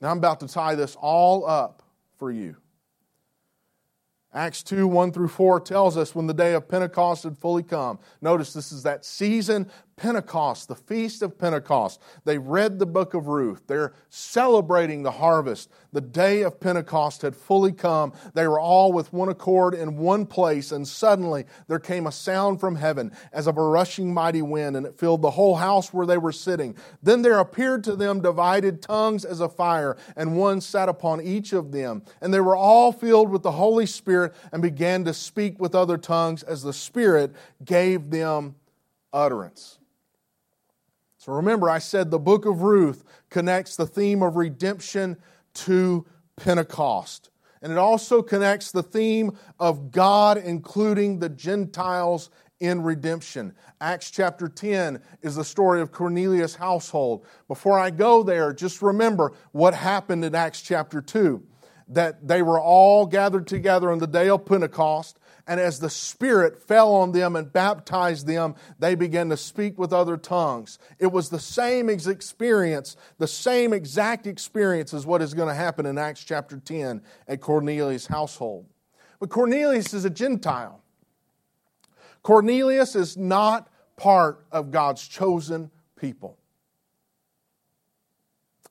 Now 0.00 0.10
I'm 0.10 0.18
about 0.18 0.40
to 0.40 0.48
tie 0.48 0.74
this 0.74 0.96
all 0.98 1.46
up 1.46 1.82
for 2.16 2.32
you. 2.32 2.56
Acts 4.34 4.62
2 4.62 4.88
1 4.88 5.12
through 5.12 5.28
4 5.28 5.60
tells 5.60 5.96
us 5.98 6.14
when 6.14 6.26
the 6.26 6.32
day 6.32 6.54
of 6.54 6.66
Pentecost 6.66 7.24
had 7.24 7.36
fully 7.36 7.62
come. 7.62 7.98
Notice 8.22 8.54
this 8.54 8.72
is 8.72 8.82
that 8.84 9.04
season 9.04 9.70
Pentecost, 9.96 10.68
the 10.68 10.74
feast 10.74 11.22
of 11.22 11.38
Pentecost. 11.38 12.00
They 12.24 12.38
read 12.38 12.78
the 12.78 12.86
book 12.86 13.14
of 13.14 13.28
Ruth. 13.28 13.62
They're 13.66 13.94
celebrating 14.08 15.02
the 15.02 15.10
harvest. 15.10 15.70
The 15.92 16.00
day 16.00 16.42
of 16.42 16.58
Pentecost 16.58 17.22
had 17.22 17.36
fully 17.36 17.72
come. 17.72 18.12
They 18.34 18.46
were 18.46 18.58
all 18.58 18.92
with 18.92 19.12
one 19.12 19.28
accord 19.28 19.74
in 19.74 19.98
one 19.98 20.26
place, 20.26 20.72
and 20.72 20.86
suddenly 20.88 21.44
there 21.68 21.78
came 21.78 22.06
a 22.06 22.12
sound 22.12 22.60
from 22.60 22.76
heaven 22.76 23.12
as 23.32 23.46
of 23.46 23.58
a 23.58 23.62
rushing 23.62 24.12
mighty 24.12 24.42
wind, 24.42 24.76
and 24.76 24.86
it 24.86 24.98
filled 24.98 25.22
the 25.22 25.30
whole 25.30 25.56
house 25.56 25.92
where 25.92 26.06
they 26.06 26.18
were 26.18 26.32
sitting. 26.32 26.74
Then 27.02 27.22
there 27.22 27.38
appeared 27.38 27.84
to 27.84 27.96
them 27.96 28.22
divided 28.22 28.82
tongues 28.82 29.24
as 29.24 29.40
a 29.40 29.48
fire, 29.48 29.96
and 30.16 30.36
one 30.36 30.60
sat 30.60 30.88
upon 30.88 31.20
each 31.20 31.52
of 31.52 31.72
them. 31.72 32.02
And 32.20 32.32
they 32.32 32.40
were 32.40 32.56
all 32.56 32.92
filled 32.92 33.30
with 33.30 33.42
the 33.42 33.52
Holy 33.52 33.86
Spirit 33.86 34.34
and 34.52 34.62
began 34.62 35.04
to 35.04 35.14
speak 35.14 35.60
with 35.60 35.74
other 35.74 35.98
tongues 35.98 36.42
as 36.42 36.62
the 36.62 36.72
Spirit 36.72 37.32
gave 37.64 38.10
them 38.10 38.54
utterance. 39.12 39.78
So 41.22 41.30
remember, 41.30 41.70
I 41.70 41.78
said 41.78 42.10
the 42.10 42.18
book 42.18 42.46
of 42.46 42.62
Ruth 42.62 43.04
connects 43.30 43.76
the 43.76 43.86
theme 43.86 44.24
of 44.24 44.34
redemption 44.34 45.18
to 45.54 46.04
Pentecost. 46.34 47.30
And 47.62 47.70
it 47.70 47.78
also 47.78 48.22
connects 48.22 48.72
the 48.72 48.82
theme 48.82 49.38
of 49.60 49.92
God 49.92 50.36
including 50.36 51.20
the 51.20 51.28
Gentiles 51.28 52.28
in 52.58 52.82
redemption. 52.82 53.54
Acts 53.80 54.10
chapter 54.10 54.48
10 54.48 55.00
is 55.22 55.36
the 55.36 55.44
story 55.44 55.80
of 55.80 55.92
Cornelius' 55.92 56.56
household. 56.56 57.24
Before 57.46 57.78
I 57.78 57.90
go 57.90 58.24
there, 58.24 58.52
just 58.52 58.82
remember 58.82 59.32
what 59.52 59.74
happened 59.74 60.24
in 60.24 60.34
Acts 60.34 60.60
chapter 60.60 61.00
2 61.00 61.40
that 61.86 62.26
they 62.26 62.42
were 62.42 62.60
all 62.60 63.06
gathered 63.06 63.46
together 63.46 63.92
on 63.92 63.98
the 63.98 64.08
day 64.08 64.28
of 64.28 64.44
Pentecost 64.44 65.20
and 65.46 65.58
as 65.58 65.80
the 65.80 65.90
Spirit 65.90 66.62
fell 66.62 66.94
on 66.94 67.12
them 67.12 67.34
and 67.34 67.52
baptized 67.52 68.26
them, 68.26 68.54
they 68.78 68.94
began 68.94 69.28
to 69.30 69.36
speak 69.36 69.78
with 69.78 69.92
other 69.92 70.16
tongues. 70.16 70.78
It 70.98 71.08
was 71.08 71.30
the 71.30 71.40
same 71.40 71.88
experience, 71.88 72.96
the 73.18 73.26
same 73.26 73.72
exact 73.72 74.26
experience 74.26 74.94
as 74.94 75.04
what 75.04 75.20
is 75.20 75.34
going 75.34 75.48
to 75.48 75.54
happen 75.54 75.86
in 75.86 75.98
Acts 75.98 76.22
chapter 76.22 76.58
10 76.58 77.02
at 77.26 77.40
Cornelius' 77.40 78.06
household. 78.06 78.66
But 79.18 79.30
Cornelius 79.30 79.92
is 79.94 80.04
a 80.04 80.10
Gentile. 80.10 80.80
Cornelius 82.22 82.94
is 82.94 83.16
not 83.16 83.68
part 83.96 84.44
of 84.52 84.70
God's 84.70 85.06
chosen 85.06 85.70
people. 85.96 86.38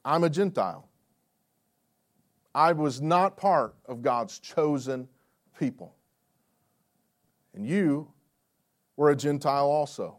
I'm 0.05 0.23
a 0.23 0.29
Gentile. 0.29 0.87
I 2.55 2.73
was 2.73 3.01
not 3.01 3.37
part 3.37 3.75
of 3.85 4.01
God's 4.01 4.39
chosen 4.39 5.07
people. 5.57 5.95
And 7.53 7.65
you 7.65 8.11
were 8.95 9.09
a 9.09 9.15
Gentile 9.15 9.65
also. 9.65 10.17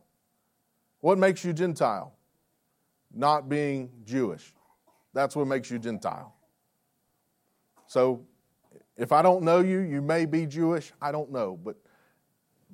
What 1.00 1.18
makes 1.18 1.44
you 1.44 1.52
Gentile? 1.52 2.14
Not 3.12 3.48
being 3.48 3.90
Jewish. 4.04 4.52
That's 5.14 5.36
what 5.36 5.46
makes 5.46 5.70
you 5.70 5.78
Gentile. 5.78 6.34
So, 7.86 8.24
if 8.96 9.12
I 9.12 9.22
don't 9.22 9.42
know 9.42 9.60
you, 9.60 9.80
you 9.80 10.00
may 10.00 10.26
be 10.26 10.46
Jewish. 10.46 10.92
I 11.00 11.12
don't 11.12 11.30
know. 11.32 11.58
But 11.62 11.76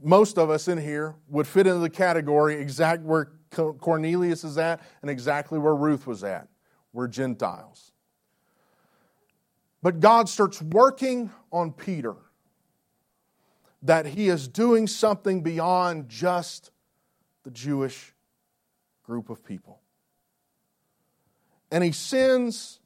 most 0.03 0.39
of 0.39 0.51
us 0.51 0.69
in 0.69 0.79
here 0.79 1.17
would 1.29 1.47
fit 1.47 1.67
into 1.67 1.81
the 1.81 1.91
category 1.91 2.61
exact 2.61 3.03
where 3.03 3.33
Cornelius 3.51 4.45
is 4.45 4.59
at 4.59 4.81
and 5.03 5.11
exactly 5.11 5.59
where 5.59 5.75
Ruth 5.75 6.07
was 6.07 6.23
at. 6.23 6.49
We're 6.93 7.09
Gentiles. 7.09 7.93
But 9.83 10.01
God 10.01 10.29
starts 10.29 10.61
working 10.61 11.31
on 11.53 11.73
Peter 11.73 12.17
that 13.83 14.07
he 14.07 14.29
is 14.29 14.49
doing 14.49 14.87
something 14.87 15.43
beyond 15.43 16.09
just 16.09 16.71
the 17.45 17.51
Jewish 17.51 18.15
group 19.05 19.31
of 19.31 19.45
people. 19.45 19.81
And 21.71 21.85
he 21.85 21.93
sends 21.93 22.81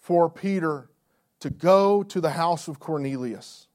for 0.00 0.28
Peter 0.28 0.90
to 1.40 1.50
go 1.50 2.02
to 2.02 2.20
the 2.20 2.30
house 2.30 2.68
of 2.68 2.78
Cornelius. 2.78 3.68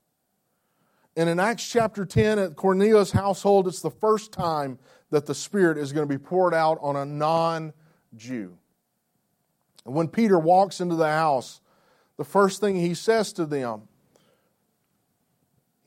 And 1.15 1.29
in 1.29 1.39
Acts 1.39 1.67
chapter 1.67 2.05
10, 2.05 2.37
at 2.37 2.55
Cornelius' 2.55 3.11
household, 3.11 3.67
it's 3.67 3.81
the 3.81 3.89
first 3.89 4.31
time 4.31 4.77
that 5.09 5.25
the 5.25 5.33
Spirit 5.33 5.77
is 5.77 5.91
going 5.91 6.07
to 6.07 6.13
be 6.13 6.23
poured 6.23 6.53
out 6.53 6.77
on 6.81 6.95
a 6.95 7.05
non 7.05 7.73
Jew. 8.15 8.57
And 9.85 9.95
when 9.95 10.09
Peter 10.09 10.37
walks 10.37 10.79
into 10.81 10.95
the 10.95 11.07
house, 11.07 11.61
the 12.17 12.25
first 12.25 12.59
thing 12.59 12.75
he 12.75 12.93
says 12.93 13.33
to 13.33 13.45
them, 13.45 13.83
he, 13.89 13.96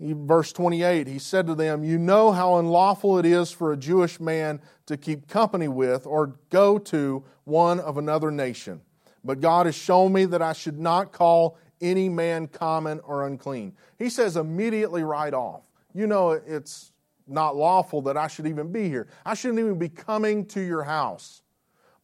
verse 0.00 0.52
28, 0.52 1.06
he 1.06 1.18
said 1.18 1.46
to 1.46 1.54
them, 1.54 1.84
You 1.84 1.98
know 1.98 2.32
how 2.32 2.56
unlawful 2.56 3.18
it 3.18 3.26
is 3.26 3.50
for 3.50 3.72
a 3.72 3.76
Jewish 3.76 4.18
man 4.18 4.60
to 4.86 4.96
keep 4.96 5.28
company 5.28 5.68
with 5.68 6.06
or 6.06 6.38
go 6.48 6.78
to 6.78 7.22
one 7.44 7.80
of 7.80 7.98
another 7.98 8.30
nation. 8.30 8.80
But 9.22 9.40
God 9.40 9.66
has 9.66 9.74
shown 9.74 10.12
me 10.12 10.24
that 10.26 10.40
I 10.40 10.54
should 10.54 10.78
not 10.78 11.12
call 11.12 11.58
any 11.80 12.08
man 12.08 12.46
common 12.46 13.00
or 13.00 13.26
unclean. 13.26 13.74
He 13.98 14.08
says 14.08 14.36
immediately 14.36 15.02
right 15.02 15.34
off, 15.34 15.62
You 15.94 16.06
know 16.06 16.30
it's 16.30 16.92
not 17.26 17.56
lawful 17.56 18.02
that 18.02 18.16
I 18.16 18.26
should 18.26 18.46
even 18.46 18.72
be 18.72 18.88
here. 18.88 19.06
I 19.24 19.34
shouldn't 19.34 19.60
even 19.60 19.78
be 19.78 19.88
coming 19.88 20.46
to 20.46 20.60
your 20.60 20.82
house. 20.82 21.42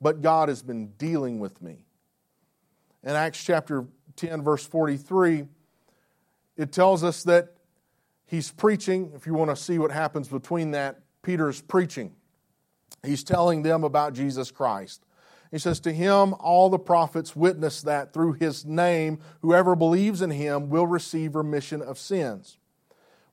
But 0.00 0.20
God 0.20 0.50
has 0.50 0.62
been 0.62 0.88
dealing 0.98 1.40
with 1.40 1.60
me. 1.62 1.86
In 3.02 3.10
Acts 3.10 3.42
chapter 3.42 3.86
10, 4.16 4.42
verse 4.42 4.66
43, 4.66 5.44
it 6.56 6.72
tells 6.72 7.02
us 7.02 7.22
that 7.24 7.55
he's 8.26 8.50
preaching. 8.50 9.12
If 9.14 9.26
you 9.26 9.34
want 9.34 9.50
to 9.50 9.56
see 9.56 9.78
what 9.78 9.90
happens 9.90 10.28
between 10.28 10.72
that, 10.72 11.00
Peter's 11.22 11.60
preaching. 11.60 12.14
He's 13.04 13.24
telling 13.24 13.62
them 13.62 13.84
about 13.84 14.14
Jesus 14.14 14.50
Christ. 14.50 15.02
He 15.50 15.58
says, 15.58 15.80
To 15.80 15.92
him, 15.92 16.34
all 16.40 16.68
the 16.68 16.78
prophets 16.78 17.36
witness 17.36 17.82
that 17.82 18.12
through 18.12 18.34
his 18.34 18.64
name, 18.64 19.20
whoever 19.42 19.76
believes 19.76 20.22
in 20.22 20.30
him 20.30 20.68
will 20.68 20.86
receive 20.86 21.34
remission 21.34 21.82
of 21.82 21.98
sins. 21.98 22.58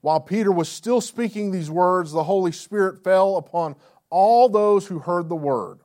While 0.01 0.19
Peter 0.19 0.51
was 0.51 0.69
still 0.69 1.01
speaking 1.01 1.51
these 1.51 1.71
words, 1.71 2.11
the 2.11 2.25
Holy 2.25 2.51
Spirit 2.51 3.03
fell 3.03 3.37
upon 3.37 3.75
all 4.09 4.49
those 4.49 4.87
who 4.87 4.99
heard 4.99 5.29
the 5.29 5.35
word. 5.35 5.79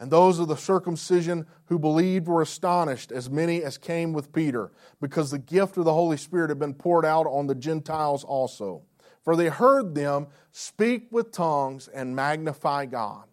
And 0.00 0.10
those 0.10 0.38
of 0.38 0.48
the 0.48 0.56
circumcision 0.56 1.46
who 1.66 1.78
believed 1.78 2.26
were 2.26 2.42
astonished, 2.42 3.12
as 3.12 3.30
many 3.30 3.62
as 3.62 3.78
came 3.78 4.12
with 4.12 4.32
Peter, 4.32 4.72
because 5.00 5.30
the 5.30 5.38
gift 5.38 5.76
of 5.76 5.84
the 5.84 5.92
Holy 5.92 6.16
Spirit 6.16 6.50
had 6.50 6.58
been 6.58 6.74
poured 6.74 7.04
out 7.04 7.26
on 7.26 7.46
the 7.46 7.54
Gentiles 7.54 8.24
also. 8.24 8.82
For 9.22 9.36
they 9.36 9.48
heard 9.48 9.94
them 9.94 10.26
speak 10.52 11.08
with 11.10 11.32
tongues 11.32 11.88
and 11.88 12.14
magnify 12.14 12.86
God. 12.86 13.24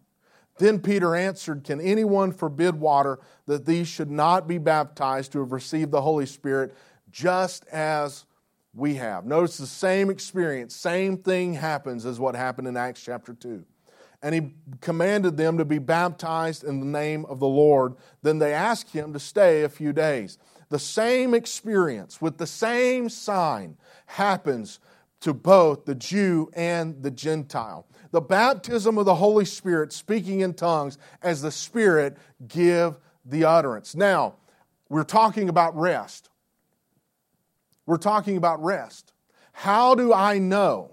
Then 0.58 0.80
Peter 0.80 1.14
answered, 1.14 1.64
Can 1.64 1.80
anyone 1.80 2.32
forbid 2.32 2.76
water 2.76 3.18
that 3.46 3.66
these 3.66 3.88
should 3.88 4.10
not 4.10 4.46
be 4.46 4.58
baptized 4.58 5.32
to 5.32 5.40
have 5.40 5.52
received 5.52 5.90
the 5.90 6.02
Holy 6.02 6.26
Spirit 6.26 6.74
just 7.10 7.66
as 7.66 8.24
we 8.74 8.94
have? 8.94 9.26
Notice 9.26 9.58
the 9.58 9.66
same 9.66 10.08
experience, 10.08 10.74
same 10.74 11.16
thing 11.18 11.54
happens 11.54 12.06
as 12.06 12.20
what 12.20 12.34
happened 12.36 12.68
in 12.68 12.76
Acts 12.76 13.02
chapter 13.02 13.34
2 13.34 13.64
and 14.22 14.34
he 14.34 14.54
commanded 14.80 15.36
them 15.36 15.58
to 15.58 15.64
be 15.64 15.78
baptized 15.78 16.62
in 16.62 16.80
the 16.80 16.86
name 16.86 17.24
of 17.26 17.40
the 17.40 17.48
Lord. 17.48 17.96
Then 18.22 18.38
they 18.38 18.54
asked 18.54 18.90
him 18.90 19.12
to 19.12 19.18
stay 19.18 19.64
a 19.64 19.68
few 19.68 19.92
days. 19.92 20.38
The 20.68 20.78
same 20.78 21.34
experience 21.34 22.20
with 22.20 22.38
the 22.38 22.46
same 22.46 23.08
sign 23.08 23.76
happens 24.06 24.78
to 25.20 25.34
both 25.34 25.84
the 25.84 25.94
Jew 25.94 26.50
and 26.54 27.02
the 27.02 27.10
Gentile. 27.10 27.86
The 28.10 28.20
baptism 28.20 28.98
of 28.98 29.06
the 29.06 29.14
Holy 29.14 29.44
Spirit, 29.44 29.92
speaking 29.92 30.40
in 30.40 30.54
tongues, 30.54 30.98
as 31.22 31.42
the 31.42 31.50
Spirit 31.50 32.16
give 32.46 32.98
the 33.24 33.44
utterance. 33.44 33.94
Now, 33.94 34.36
we're 34.88 35.04
talking 35.04 35.48
about 35.48 35.76
rest. 35.76 36.30
We're 37.86 37.96
talking 37.96 38.36
about 38.36 38.62
rest. 38.62 39.12
How 39.52 39.94
do 39.94 40.12
I 40.12 40.38
know 40.38 40.91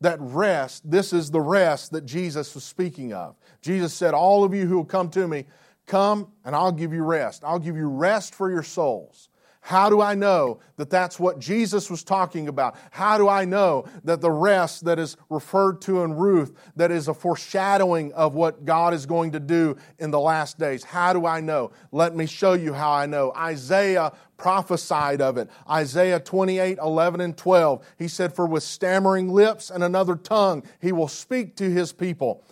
that 0.00 0.18
rest, 0.20 0.88
this 0.88 1.12
is 1.12 1.30
the 1.30 1.40
rest 1.40 1.92
that 1.92 2.06
Jesus 2.06 2.54
was 2.54 2.64
speaking 2.64 3.12
of. 3.12 3.36
Jesus 3.60 3.92
said, 3.92 4.14
All 4.14 4.44
of 4.44 4.54
you 4.54 4.66
who 4.66 4.76
will 4.76 4.84
come 4.84 5.10
to 5.10 5.26
me, 5.26 5.44
come 5.86 6.28
and 6.44 6.54
I'll 6.54 6.72
give 6.72 6.92
you 6.92 7.02
rest. 7.02 7.42
I'll 7.44 7.58
give 7.58 7.76
you 7.76 7.88
rest 7.88 8.34
for 8.34 8.50
your 8.50 8.62
souls. 8.62 9.28
How 9.68 9.90
do 9.90 10.00
I 10.00 10.14
know 10.14 10.60
that 10.76 10.88
that's 10.88 11.20
what 11.20 11.38
Jesus 11.38 11.90
was 11.90 12.02
talking 12.02 12.48
about? 12.48 12.74
How 12.90 13.18
do 13.18 13.28
I 13.28 13.44
know 13.44 13.84
that 14.02 14.22
the 14.22 14.30
rest 14.30 14.86
that 14.86 14.98
is 14.98 15.18
referred 15.28 15.82
to 15.82 16.04
in 16.04 16.14
Ruth, 16.14 16.54
that 16.76 16.90
is 16.90 17.06
a 17.06 17.12
foreshadowing 17.12 18.14
of 18.14 18.34
what 18.34 18.64
God 18.64 18.94
is 18.94 19.04
going 19.04 19.32
to 19.32 19.40
do 19.40 19.76
in 19.98 20.10
the 20.10 20.18
last 20.18 20.58
days? 20.58 20.84
How 20.84 21.12
do 21.12 21.26
I 21.26 21.42
know? 21.42 21.72
Let 21.92 22.16
me 22.16 22.24
show 22.24 22.54
you 22.54 22.72
how 22.72 22.90
I 22.92 23.04
know. 23.04 23.30
Isaiah 23.36 24.12
prophesied 24.38 25.20
of 25.20 25.36
it. 25.36 25.50
Isaiah 25.68 26.18
28 26.18 26.78
11 26.78 27.20
and 27.20 27.36
12. 27.36 27.86
He 27.98 28.08
said, 28.08 28.32
For 28.32 28.46
with 28.46 28.62
stammering 28.62 29.28
lips 29.28 29.68
and 29.68 29.84
another 29.84 30.16
tongue 30.16 30.62
he 30.80 30.92
will 30.92 31.08
speak 31.08 31.56
to 31.56 31.68
his 31.68 31.92
people, 31.92 32.42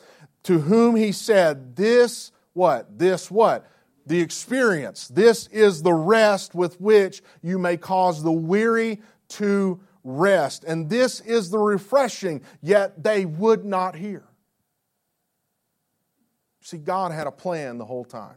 to 0.43 0.59
whom 0.59 0.97
he 0.97 1.13
said, 1.13 1.77
This 1.77 2.31
what? 2.53 2.99
This 2.99 3.31
what? 3.31 3.67
The 4.07 4.21
experience. 4.21 5.09
This 5.09 5.49
is 5.49 5.83
the 5.83 5.93
rest 5.93 6.55
with 6.55 6.81
which 6.81 7.23
you 7.43 7.59
may 7.59 7.77
cause 7.77 8.23
the 8.23 8.33
weary 8.33 9.01
to 9.29 9.81
rest. 10.05 10.65
And 10.65 10.89
this 10.89 11.21
is 11.21 11.51
the 11.51 11.59
refreshing, 11.59 12.43
yet 12.63 13.03
they 13.03 13.27
would 13.27 13.65
not 13.65 13.97
hear. 13.97 14.25
See, 16.61 16.79
God 16.79 17.13
had 17.13 17.27
a 17.27 17.33
plan 17.33 17.79
the 17.79 17.85
whole 17.85 18.05
time. 18.05 18.37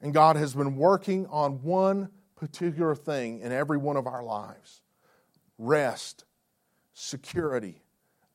And 0.00 0.12
God 0.12 0.36
has 0.36 0.54
been 0.54 0.76
working 0.76 1.26
on 1.26 1.62
one 1.62 2.10
particular 2.36 2.94
thing 2.94 3.40
in 3.40 3.50
every 3.50 3.78
one 3.78 3.96
of 3.96 4.06
our 4.06 4.22
lives 4.22 4.82
rest, 5.58 6.26
security, 6.92 7.82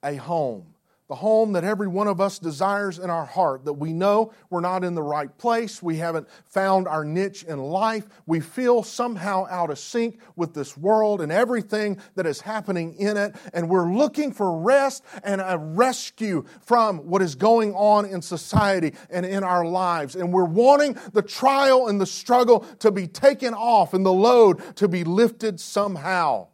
a 0.03 0.15
home, 0.15 0.73
the 1.11 1.15
home 1.15 1.51
that 1.51 1.65
every 1.65 1.89
one 1.89 2.07
of 2.07 2.21
us 2.21 2.39
desires 2.39 2.97
in 2.97 3.09
our 3.09 3.25
heart, 3.25 3.65
that 3.65 3.73
we 3.73 3.91
know 3.91 4.31
we're 4.49 4.61
not 4.61 4.81
in 4.81 4.95
the 4.95 5.03
right 5.03 5.37
place, 5.37 5.83
we 5.83 5.97
haven't 5.97 6.25
found 6.45 6.87
our 6.87 7.03
niche 7.03 7.43
in 7.43 7.59
life, 7.59 8.07
we 8.27 8.39
feel 8.39 8.81
somehow 8.81 9.45
out 9.49 9.69
of 9.69 9.77
sync 9.77 10.21
with 10.37 10.53
this 10.53 10.77
world 10.77 11.19
and 11.19 11.29
everything 11.29 11.99
that 12.15 12.25
is 12.25 12.39
happening 12.39 12.95
in 12.97 13.17
it, 13.17 13.35
and 13.53 13.67
we're 13.67 13.93
looking 13.93 14.31
for 14.31 14.57
rest 14.57 15.03
and 15.21 15.41
a 15.41 15.57
rescue 15.57 16.45
from 16.61 16.99
what 16.99 17.21
is 17.21 17.35
going 17.35 17.73
on 17.73 18.05
in 18.05 18.21
society 18.21 18.93
and 19.09 19.25
in 19.25 19.43
our 19.43 19.65
lives. 19.65 20.15
And 20.15 20.31
we're 20.31 20.45
wanting 20.45 20.95
the 21.11 21.21
trial 21.21 21.89
and 21.89 21.99
the 21.99 22.05
struggle 22.05 22.61
to 22.79 22.89
be 22.89 23.05
taken 23.05 23.53
off 23.53 23.93
and 23.93 24.05
the 24.05 24.13
load 24.13 24.77
to 24.77 24.87
be 24.87 25.03
lifted 25.03 25.59
somehow. 25.59 26.47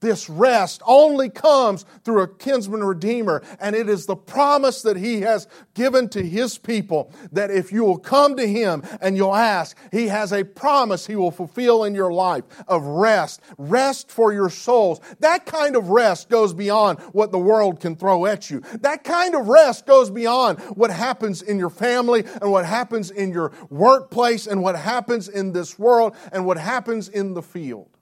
This 0.00 0.28
rest 0.28 0.82
only 0.86 1.30
comes 1.30 1.86
through 2.04 2.20
a 2.20 2.28
kinsman 2.28 2.84
redeemer, 2.84 3.42
and 3.58 3.74
it 3.74 3.88
is 3.88 4.04
the 4.04 4.14
promise 4.16 4.82
that 4.82 4.98
he 4.98 5.22
has 5.22 5.48
given 5.72 6.10
to 6.10 6.22
his 6.22 6.58
people 6.58 7.10
that 7.32 7.50
if 7.50 7.72
you 7.72 7.82
will 7.82 7.98
come 7.98 8.36
to 8.36 8.46
him 8.46 8.82
and 9.00 9.16
you'll 9.16 9.34
ask, 9.34 9.76
he 9.92 10.08
has 10.08 10.32
a 10.32 10.44
promise 10.44 11.06
he 11.06 11.16
will 11.16 11.30
fulfill 11.30 11.84
in 11.84 11.94
your 11.94 12.12
life 12.12 12.44
of 12.68 12.84
rest, 12.84 13.40
rest 13.56 14.10
for 14.10 14.34
your 14.34 14.50
souls. 14.50 15.00
That 15.20 15.46
kind 15.46 15.76
of 15.76 15.88
rest 15.88 16.28
goes 16.28 16.52
beyond 16.52 16.98
what 17.12 17.32
the 17.32 17.38
world 17.38 17.80
can 17.80 17.96
throw 17.96 18.26
at 18.26 18.50
you. 18.50 18.60
That 18.80 19.02
kind 19.02 19.34
of 19.34 19.48
rest 19.48 19.86
goes 19.86 20.10
beyond 20.10 20.60
what 20.76 20.90
happens 20.90 21.40
in 21.40 21.58
your 21.58 21.70
family 21.70 22.24
and 22.42 22.52
what 22.52 22.66
happens 22.66 23.10
in 23.10 23.32
your 23.32 23.52
workplace 23.70 24.46
and 24.46 24.62
what 24.62 24.76
happens 24.76 25.28
in 25.28 25.52
this 25.52 25.78
world 25.78 26.14
and 26.32 26.44
what 26.44 26.58
happens 26.58 27.08
in 27.08 27.32
the 27.32 27.42
field. 27.42 27.95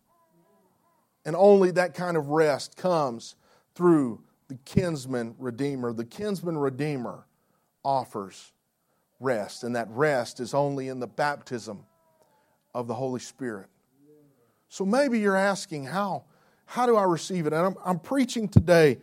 And 1.24 1.34
only 1.37 1.70
that 1.72 1.94
kind 1.94 2.16
of 2.16 2.28
rest 2.28 2.76
comes 2.76 3.37
through 3.74 4.22
the 4.48 4.56
kinsman 4.64 5.34
redeemer. 5.38 5.92
The 5.92 6.04
kinsman 6.04 6.58
redeemer 6.58 7.26
offers 7.82 8.52
rest, 9.20 9.64
and 9.64 9.74
that 9.76 9.88
rest 9.90 10.40
is 10.40 10.54
only 10.54 10.88
in 10.88 11.00
the 11.00 11.06
baptism 11.06 11.84
of 12.74 12.87
the 12.87 12.94
Holy 12.94 13.20
Spirit. 13.20 13.68
So 14.68 14.84
maybe 14.84 15.20
you're 15.20 15.37
asking, 15.37 15.84
how, 15.84 16.24
how 16.66 16.84
do 16.87 16.96
I 16.96 17.04
receive 17.04 17.46
it? 17.46 17.52
And 17.52 17.66
I'm, 17.66 17.76
I'm 17.84 17.98
preaching 17.98 18.48
today 18.48 18.98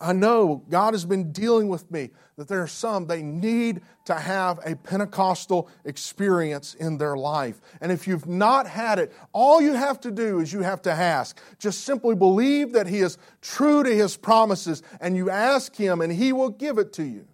I 0.00 0.12
know 0.12 0.62
God 0.68 0.94
has 0.94 1.04
been 1.04 1.32
dealing 1.32 1.68
with 1.68 1.90
me 1.90 2.10
that 2.36 2.48
there 2.48 2.62
are 2.62 2.66
some, 2.66 3.06
they 3.06 3.22
need 3.22 3.80
to 4.04 4.14
have 4.14 4.60
a 4.64 4.76
Pentecostal 4.76 5.70
experience 5.84 6.74
in 6.74 6.98
their 6.98 7.16
life. 7.16 7.60
And 7.80 7.90
if 7.90 8.06
you've 8.06 8.26
not 8.26 8.66
had 8.66 8.98
it, 8.98 9.12
all 9.32 9.60
you 9.60 9.72
have 9.72 10.00
to 10.00 10.10
do 10.10 10.40
is 10.40 10.52
you 10.52 10.60
have 10.60 10.82
to 10.82 10.92
ask. 10.92 11.40
Just 11.58 11.84
simply 11.84 12.14
believe 12.14 12.72
that 12.72 12.86
He 12.86 12.98
is 12.98 13.16
true 13.40 13.82
to 13.82 13.94
His 13.94 14.16
promises, 14.16 14.82
and 15.00 15.16
you 15.16 15.30
ask 15.30 15.74
Him, 15.74 16.02
and 16.02 16.12
He 16.12 16.32
will 16.32 16.50
give 16.50 16.76
it 16.76 16.92
to 16.94 17.04
you. 17.04 17.26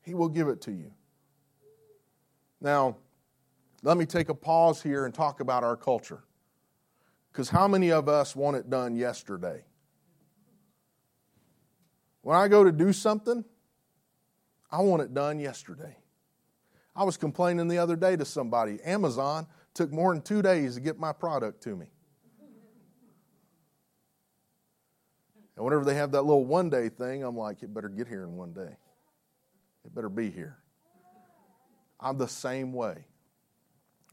He 0.00 0.14
will 0.14 0.30
give 0.30 0.48
it 0.48 0.62
to 0.62 0.72
you. 0.72 0.90
Now, 2.62 2.96
let 3.82 3.98
me 3.98 4.06
take 4.06 4.30
a 4.30 4.34
pause 4.34 4.82
here 4.82 5.04
and 5.04 5.14
talk 5.14 5.40
about 5.40 5.62
our 5.64 5.76
culture. 5.76 6.24
Because 7.30 7.50
how 7.50 7.68
many 7.68 7.92
of 7.92 8.08
us 8.08 8.34
want 8.34 8.56
it 8.56 8.70
done 8.70 8.96
yesterday? 8.96 9.64
When 12.28 12.36
I 12.36 12.46
go 12.46 12.62
to 12.62 12.70
do 12.70 12.92
something, 12.92 13.42
I 14.70 14.82
want 14.82 15.00
it 15.00 15.14
done 15.14 15.40
yesterday. 15.40 15.96
I 16.94 17.04
was 17.04 17.16
complaining 17.16 17.68
the 17.68 17.78
other 17.78 17.96
day 17.96 18.16
to 18.16 18.24
somebody 18.26 18.82
Amazon 18.84 19.46
took 19.72 19.90
more 19.90 20.12
than 20.12 20.20
two 20.20 20.42
days 20.42 20.74
to 20.74 20.82
get 20.82 20.98
my 20.98 21.10
product 21.10 21.62
to 21.62 21.74
me. 21.74 21.86
And 25.56 25.64
whenever 25.64 25.86
they 25.86 25.94
have 25.94 26.12
that 26.12 26.20
little 26.20 26.44
one 26.44 26.68
day 26.68 26.90
thing, 26.90 27.24
I'm 27.24 27.34
like, 27.34 27.62
it 27.62 27.72
better 27.72 27.88
get 27.88 28.06
here 28.06 28.24
in 28.24 28.36
one 28.36 28.52
day. 28.52 28.76
It 29.86 29.94
better 29.94 30.10
be 30.10 30.30
here. 30.30 30.58
I'm 31.98 32.18
the 32.18 32.28
same 32.28 32.74
way. 32.74 33.06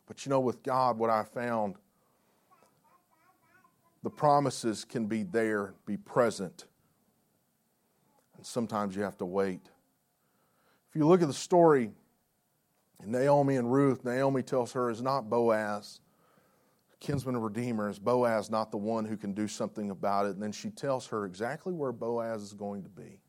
But 0.08 0.25
you 0.25 0.30
know, 0.30 0.39
with 0.39 0.63
God, 0.63 0.97
what 0.97 1.10
I 1.10 1.23
found, 1.23 1.75
the 4.04 4.10
promises 4.10 4.86
can 4.86 5.06
be 5.06 5.23
there, 5.23 5.73
be 5.86 5.97
present. 5.97 6.63
Sometimes 8.45 8.95
you 8.95 9.01
have 9.01 9.17
to 9.17 9.25
wait. 9.25 9.69
If 10.89 10.95
you 10.95 11.08
look 11.08 11.21
at 11.21 11.27
the 11.27 11.34
story, 11.34 11.91
Naomi 13.03 13.55
and 13.55 13.71
Ruth, 13.71 14.05
Naomi 14.05 14.43
tells 14.43 14.71
her, 14.73 14.89
is 14.89 15.01
not 15.01 15.29
Boaz, 15.29 15.99
kinsman 16.99 17.38
redeemer, 17.38 17.89
is 17.89 17.99
Boaz 17.99 18.49
not 18.49 18.71
the 18.71 18.77
one 18.77 19.03
who 19.03 19.17
can 19.17 19.34
do 19.34 19.47
something 19.47 19.89
about 19.89 20.27
it? 20.27 20.34
And 20.34 20.43
then 20.43 20.51
she 20.51 20.69
tells 20.69 21.08
her 21.08 21.25
exactly 21.25 21.73
where 21.73 21.91
Boaz 21.91 22.41
is 22.43 22.53
going 22.53 22.84
to 22.84 22.89
be. 22.89 23.19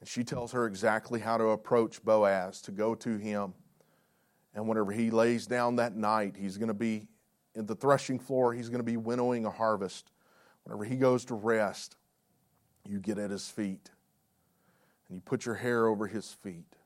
And 0.00 0.08
she 0.08 0.24
tells 0.24 0.52
her 0.52 0.66
exactly 0.66 1.20
how 1.20 1.38
to 1.38 1.50
approach 1.50 2.02
Boaz, 2.02 2.60
to 2.62 2.72
go 2.72 2.94
to 2.96 3.16
him. 3.16 3.54
And 4.54 4.66
whenever 4.66 4.90
he 4.90 5.10
lays 5.10 5.46
down 5.46 5.76
that 5.76 5.94
night, 5.94 6.34
he's 6.36 6.56
going 6.56 6.68
to 6.68 6.74
be 6.74 7.06
in 7.54 7.66
the 7.66 7.74
threshing 7.74 8.18
floor, 8.18 8.52
he's 8.52 8.68
going 8.68 8.80
to 8.80 8.84
be 8.84 8.96
winnowing 8.96 9.46
a 9.46 9.50
harvest. 9.50 10.10
Whenever 10.64 10.84
he 10.84 10.96
goes 10.96 11.24
to 11.26 11.34
rest, 11.34 11.96
you 12.90 12.98
get 12.98 13.18
at 13.18 13.30
his 13.30 13.48
feet 13.48 13.90
and 15.08 15.16
you 15.16 15.22
put 15.24 15.46
your 15.46 15.54
hair 15.54 15.86
over 15.86 16.06
his 16.06 16.32
feet. 16.32 16.76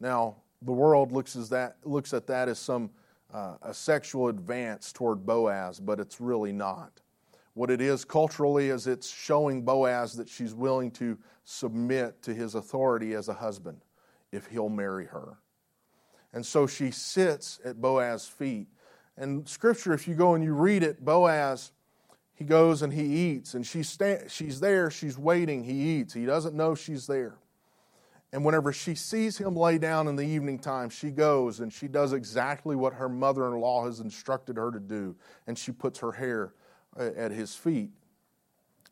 Now, 0.00 0.36
the 0.62 0.72
world 0.72 1.12
looks, 1.12 1.36
as 1.36 1.48
that, 1.50 1.76
looks 1.84 2.12
at 2.14 2.26
that 2.26 2.48
as 2.48 2.58
some 2.58 2.90
uh, 3.32 3.54
a 3.62 3.72
sexual 3.72 4.28
advance 4.28 4.92
toward 4.92 5.24
Boaz, 5.24 5.78
but 5.78 6.00
it's 6.00 6.20
really 6.20 6.52
not. 6.52 7.00
What 7.54 7.70
it 7.70 7.80
is 7.80 8.04
culturally 8.04 8.70
is 8.70 8.86
it's 8.86 9.08
showing 9.10 9.62
Boaz 9.62 10.14
that 10.14 10.28
she's 10.28 10.54
willing 10.54 10.90
to 10.92 11.18
submit 11.44 12.22
to 12.22 12.34
his 12.34 12.54
authority 12.54 13.14
as 13.14 13.28
a 13.28 13.34
husband 13.34 13.80
if 14.32 14.46
he'll 14.46 14.68
marry 14.68 15.06
her. 15.06 15.38
And 16.32 16.44
so 16.44 16.66
she 16.66 16.90
sits 16.90 17.60
at 17.64 17.80
Boaz's 17.80 18.26
feet. 18.26 18.68
And 19.16 19.48
scripture, 19.48 19.92
if 19.92 20.06
you 20.06 20.14
go 20.14 20.34
and 20.34 20.44
you 20.44 20.54
read 20.54 20.82
it, 20.82 21.04
Boaz, 21.04 21.72
he 22.40 22.46
goes 22.46 22.80
and 22.80 22.90
he 22.90 23.02
eats, 23.02 23.52
and 23.52 23.66
she's, 23.66 23.86
sta- 23.86 24.26
she's 24.26 24.60
there, 24.60 24.90
she's 24.90 25.18
waiting, 25.18 25.62
he 25.62 25.98
eats. 25.98 26.14
He 26.14 26.24
doesn't 26.24 26.54
know 26.54 26.74
she's 26.74 27.06
there. 27.06 27.36
And 28.32 28.46
whenever 28.46 28.72
she 28.72 28.94
sees 28.94 29.36
him 29.36 29.54
lay 29.54 29.76
down 29.76 30.08
in 30.08 30.16
the 30.16 30.24
evening 30.24 30.58
time, 30.58 30.88
she 30.88 31.10
goes 31.10 31.60
and 31.60 31.70
she 31.70 31.86
does 31.86 32.14
exactly 32.14 32.76
what 32.76 32.94
her 32.94 33.10
mother 33.10 33.46
in 33.46 33.60
law 33.60 33.84
has 33.84 34.00
instructed 34.00 34.56
her 34.56 34.70
to 34.70 34.80
do. 34.80 35.14
And 35.46 35.58
she 35.58 35.70
puts 35.70 35.98
her 35.98 36.12
hair 36.12 36.54
uh, 36.98 37.10
at 37.14 37.30
his 37.30 37.54
feet. 37.54 37.90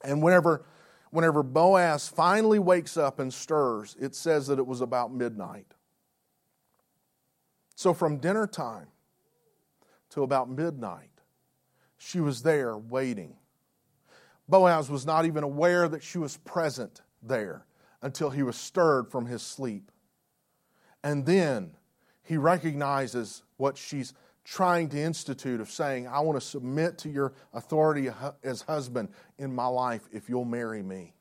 And 0.05 0.23
whenever, 0.23 0.67
whenever 1.11 1.43
Boaz 1.43 2.07
finally 2.07 2.59
wakes 2.59 2.99
up 2.99 3.19
and 3.19 3.33
stirs, 3.33 3.97
it 3.99 4.15
says 4.15 4.49
that 4.49 4.59
it 4.59 4.67
was 4.67 4.83
about 4.83 5.11
midnight. 5.11 5.73
So 7.77 7.95
from 7.95 8.19
dinner 8.19 8.47
time 8.47 8.89
to 10.11 10.23
about 10.23 10.51
midnight, 10.51 11.18
she 11.99 12.21
was 12.21 12.43
there 12.43 12.77
waiting. 12.77 13.37
Boaz 14.49 14.89
was 14.89 15.05
not 15.05 15.27
even 15.27 15.45
aware 15.45 15.89
that 15.89 16.03
she 16.03 16.19
was 16.19 16.39
present 16.39 17.03
there 17.23 17.67
until 18.01 18.31
he 18.31 18.43
was 18.43 18.57
stirred 18.57 19.11
from 19.11 19.27
his 19.27 19.43
sleep. 19.43 19.91
And 21.05 21.27
then 21.27 21.73
he 22.23 22.37
recognizes 22.37 23.43
what 23.57 23.77
she's 23.77 24.15
trying 24.45 24.89
to 24.89 24.99
institute 24.99 25.61
of 25.61 25.71
saying, 25.71 26.07
I 26.07 26.21
want 26.21 26.41
to 26.41 26.47
submit 26.47 26.97
to 26.99 27.11
your 27.11 27.35
authority 27.53 28.09
as 28.43 28.63
husband 28.63 29.11
in 29.37 29.55
my 29.55 29.67
life 29.67 30.09
if 30.11 30.29
you'll 30.29 30.47
marry 30.47 30.83
me. 30.83 31.13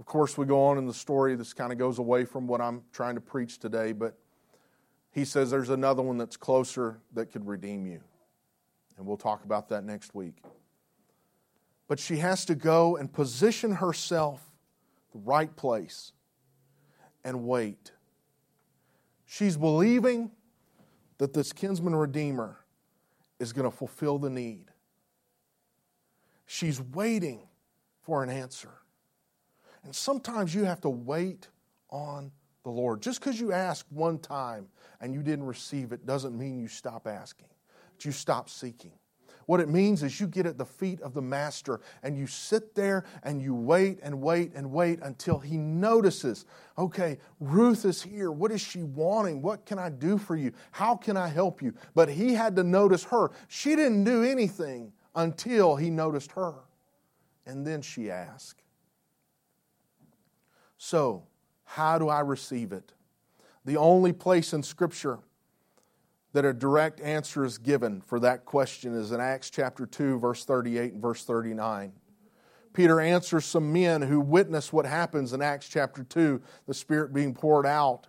Of 0.00 0.06
course, 0.06 0.36
we 0.36 0.44
go 0.44 0.64
on 0.64 0.76
in 0.76 0.86
the 0.86 0.94
story. 0.94 1.36
This 1.36 1.52
kind 1.52 1.72
of 1.72 1.78
goes 1.78 1.98
away 1.98 2.24
from 2.24 2.46
what 2.46 2.60
I'm 2.60 2.82
trying 2.92 3.14
to 3.14 3.20
preach 3.20 3.58
today, 3.58 3.92
but 3.92 4.18
he 5.12 5.24
says 5.24 5.50
there's 5.50 5.70
another 5.70 6.02
one 6.02 6.18
that's 6.18 6.36
closer 6.36 6.98
that 7.14 7.30
could 7.32 7.46
redeem 7.46 7.86
you. 7.86 8.00
And 8.96 9.06
we'll 9.06 9.16
talk 9.16 9.44
about 9.44 9.68
that 9.68 9.84
next 9.84 10.14
week. 10.14 10.36
But 11.88 12.00
she 12.00 12.16
has 12.16 12.44
to 12.46 12.54
go 12.54 12.96
and 12.96 13.12
position 13.12 13.72
herself 13.72 14.42
the 15.12 15.18
right 15.18 15.54
place 15.54 16.12
and 17.24 17.46
wait. 17.46 17.92
She's 19.26 19.56
believing 19.56 20.30
that 21.18 21.32
this 21.32 21.52
kinsman 21.52 21.94
redeemer 21.94 22.58
is 23.38 23.52
going 23.52 23.70
to 23.70 23.76
fulfill 23.76 24.18
the 24.18 24.30
need. 24.30 24.66
She's 26.46 26.80
waiting 26.80 27.40
for 28.02 28.22
an 28.22 28.30
answer. 28.30 28.70
And 29.84 29.94
sometimes 29.94 30.54
you 30.54 30.64
have 30.64 30.80
to 30.82 30.90
wait 30.90 31.48
on 31.90 32.30
the 32.64 32.70
Lord. 32.70 33.02
Just 33.02 33.20
because 33.20 33.40
you 33.40 33.52
ask 33.52 33.86
one 33.90 34.18
time 34.18 34.66
and 35.00 35.14
you 35.14 35.22
didn't 35.22 35.46
receive 35.46 35.92
it 35.92 36.06
doesn't 36.06 36.36
mean 36.36 36.58
you 36.58 36.68
stop 36.68 37.06
asking, 37.06 37.48
you 38.04 38.12
stop 38.12 38.48
seeking. 38.48 38.92
What 39.46 39.60
it 39.60 39.68
means 39.68 40.02
is 40.02 40.20
you 40.20 40.26
get 40.26 40.44
at 40.44 40.58
the 40.58 40.66
feet 40.66 41.00
of 41.00 41.14
the 41.14 41.22
Master 41.22 41.80
and 42.02 42.18
you 42.18 42.26
sit 42.26 42.74
there 42.74 43.04
and 43.22 43.40
you 43.40 43.54
wait 43.54 44.00
and 44.02 44.20
wait 44.20 44.52
and 44.54 44.72
wait 44.72 44.98
until 45.02 45.38
He 45.38 45.56
notices, 45.56 46.44
okay, 46.76 47.18
Ruth 47.38 47.84
is 47.84 48.02
here. 48.02 48.32
What 48.32 48.50
is 48.50 48.60
she 48.60 48.82
wanting? 48.82 49.40
What 49.42 49.64
can 49.64 49.78
I 49.78 49.88
do 49.88 50.18
for 50.18 50.34
you? 50.34 50.52
How 50.72 50.96
can 50.96 51.16
I 51.16 51.28
help 51.28 51.62
you? 51.62 51.74
But 51.94 52.08
He 52.08 52.34
had 52.34 52.56
to 52.56 52.64
notice 52.64 53.04
her. 53.04 53.30
She 53.46 53.76
didn't 53.76 54.02
do 54.02 54.24
anything 54.24 54.92
until 55.14 55.76
He 55.76 55.90
noticed 55.90 56.32
her. 56.32 56.54
And 57.46 57.64
then 57.64 57.82
she 57.82 58.10
asked. 58.10 58.62
So, 60.76 61.22
how 61.62 61.98
do 61.98 62.08
I 62.08 62.20
receive 62.20 62.72
it? 62.72 62.92
The 63.64 63.76
only 63.76 64.12
place 64.12 64.52
in 64.52 64.64
Scripture 64.64 65.20
that 66.36 66.44
a 66.44 66.52
direct 66.52 67.00
answer 67.00 67.46
is 67.46 67.56
given 67.56 67.98
for 68.02 68.20
that 68.20 68.44
question 68.44 68.94
is 68.94 69.10
in 69.10 69.22
Acts 69.22 69.48
chapter 69.48 69.86
2, 69.86 70.18
verse 70.18 70.44
38 70.44 70.92
and 70.92 71.00
verse 71.00 71.24
39. 71.24 71.94
Peter 72.74 73.00
answers 73.00 73.46
some 73.46 73.72
men 73.72 74.02
who 74.02 74.20
witness 74.20 74.70
what 74.70 74.84
happens 74.84 75.32
in 75.32 75.40
Acts 75.40 75.66
chapter 75.66 76.04
2, 76.04 76.42
the 76.66 76.74
Spirit 76.74 77.14
being 77.14 77.32
poured 77.32 77.64
out. 77.64 78.08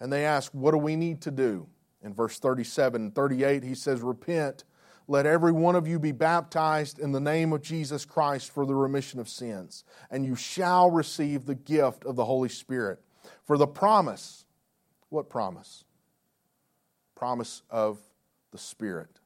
And 0.00 0.12
they 0.12 0.24
ask, 0.24 0.50
What 0.50 0.72
do 0.72 0.78
we 0.78 0.96
need 0.96 1.20
to 1.22 1.30
do? 1.30 1.68
In 2.02 2.12
verse 2.12 2.40
37 2.40 3.02
and 3.02 3.14
38, 3.14 3.62
he 3.62 3.76
says, 3.76 4.00
Repent, 4.00 4.64
let 5.06 5.24
every 5.24 5.52
one 5.52 5.76
of 5.76 5.86
you 5.86 6.00
be 6.00 6.10
baptized 6.10 6.98
in 6.98 7.12
the 7.12 7.20
name 7.20 7.52
of 7.52 7.62
Jesus 7.62 8.04
Christ 8.04 8.50
for 8.50 8.66
the 8.66 8.74
remission 8.74 9.20
of 9.20 9.28
sins, 9.28 9.84
and 10.10 10.26
you 10.26 10.34
shall 10.34 10.90
receive 10.90 11.46
the 11.46 11.54
gift 11.54 12.04
of 12.04 12.16
the 12.16 12.24
Holy 12.24 12.48
Spirit. 12.48 12.98
For 13.44 13.56
the 13.56 13.68
promise, 13.68 14.44
what 15.08 15.30
promise? 15.30 15.84
Promise 17.20 17.60
of 17.68 17.98
the 18.50 18.56
Spirit. 18.56 19.20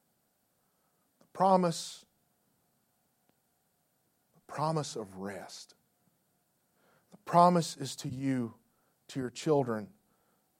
The 1.20 1.26
promise, 1.32 2.04
the 4.34 4.52
promise 4.52 4.96
of 4.96 5.18
rest. 5.18 5.76
The 7.12 7.18
promise 7.18 7.76
is 7.76 7.94
to 7.94 8.08
you, 8.08 8.54
to 9.10 9.20
your 9.20 9.30
children, 9.30 9.86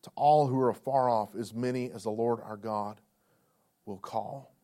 to 0.03 0.11
all 0.15 0.47
who 0.47 0.61
are 0.61 0.71
afar 0.71 1.11
off, 1.11 1.35
as 1.35 1.53
many 1.53 1.91
as 1.91 2.05
the 2.05 2.11
Lord 2.11 2.39
our 2.41 2.57
God 2.57 3.01
will 3.85 3.99
call. 3.99 4.55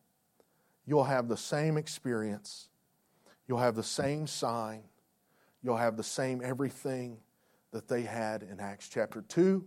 You'll 0.85 1.03
have 1.03 1.27
the 1.27 1.35
same 1.35 1.75
experience. 1.75 2.69
You'll 3.49 3.59
have 3.59 3.75
the 3.75 3.83
same 3.83 4.27
sign. 4.27 4.83
You'll 5.61 5.75
have 5.75 5.97
the 5.97 6.03
same 6.03 6.41
everything 6.41 7.17
that 7.73 7.89
they 7.89 8.03
had 8.03 8.43
in 8.43 8.61
Acts 8.61 8.87
chapter 8.87 9.25
2, 9.27 9.61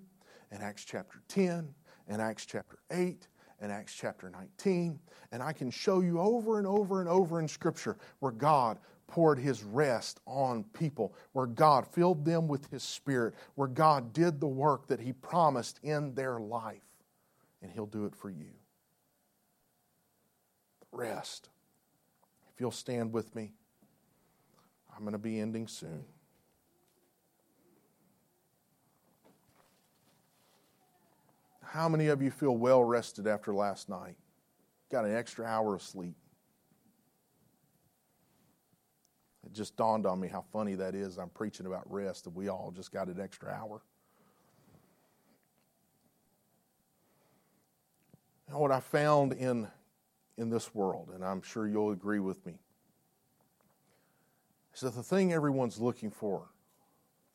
and 0.50 0.62
Acts 0.62 0.86
chapter 0.86 1.20
10, 1.28 1.74
in 2.08 2.20
Acts 2.20 2.46
chapter 2.46 2.78
8 2.90 3.26
and 3.60 3.72
Acts 3.72 3.94
chapter 3.94 4.30
19. 4.30 4.98
And 5.32 5.42
I 5.42 5.52
can 5.52 5.70
show 5.70 6.00
you 6.00 6.20
over 6.20 6.58
and 6.58 6.66
over 6.66 7.00
and 7.00 7.08
over 7.08 7.40
in 7.40 7.48
Scripture 7.48 7.96
where 8.20 8.32
God 8.32 8.78
poured 9.06 9.38
his 9.38 9.62
rest 9.62 10.20
on 10.26 10.64
people, 10.72 11.14
where 11.32 11.46
God 11.46 11.86
filled 11.86 12.24
them 12.24 12.48
with 12.48 12.70
his 12.70 12.82
spirit, 12.82 13.34
where 13.54 13.68
God 13.68 14.12
did 14.12 14.40
the 14.40 14.46
work 14.46 14.86
that 14.88 15.00
he 15.00 15.12
promised 15.12 15.78
in 15.82 16.14
their 16.14 16.38
life. 16.38 16.82
And 17.62 17.70
he'll 17.70 17.86
do 17.86 18.04
it 18.06 18.14
for 18.14 18.30
you. 18.30 18.50
Rest. 20.92 21.48
If 22.54 22.60
you'll 22.60 22.70
stand 22.70 23.12
with 23.12 23.34
me, 23.34 23.52
I'm 24.94 25.02
going 25.02 25.12
to 25.12 25.18
be 25.18 25.40
ending 25.40 25.66
soon. 25.66 26.04
How 31.74 31.88
many 31.88 32.06
of 32.06 32.22
you 32.22 32.30
feel 32.30 32.56
well 32.56 32.84
rested 32.84 33.26
after 33.26 33.52
last 33.52 33.88
night? 33.88 34.14
Got 34.92 35.06
an 35.06 35.16
extra 35.16 35.44
hour 35.44 35.74
of 35.74 35.82
sleep. 35.82 36.14
It 39.44 39.52
just 39.52 39.76
dawned 39.76 40.06
on 40.06 40.20
me 40.20 40.28
how 40.28 40.44
funny 40.52 40.76
that 40.76 40.94
is. 40.94 41.18
I'm 41.18 41.30
preaching 41.30 41.66
about 41.66 41.82
rest, 41.92 42.26
and 42.26 42.34
we 42.36 42.48
all 42.48 42.72
just 42.72 42.92
got 42.92 43.08
an 43.08 43.20
extra 43.20 43.50
hour. 43.50 43.82
And 48.46 48.56
what 48.56 48.70
I 48.70 48.78
found 48.78 49.32
in, 49.32 49.66
in 50.38 50.50
this 50.50 50.72
world, 50.76 51.10
and 51.12 51.24
I'm 51.24 51.42
sure 51.42 51.66
you'll 51.66 51.90
agree 51.90 52.20
with 52.20 52.46
me, 52.46 52.54
is 54.72 54.82
that 54.82 54.94
the 54.94 55.02
thing 55.02 55.32
everyone's 55.32 55.80
looking 55.80 56.12
for, 56.12 56.50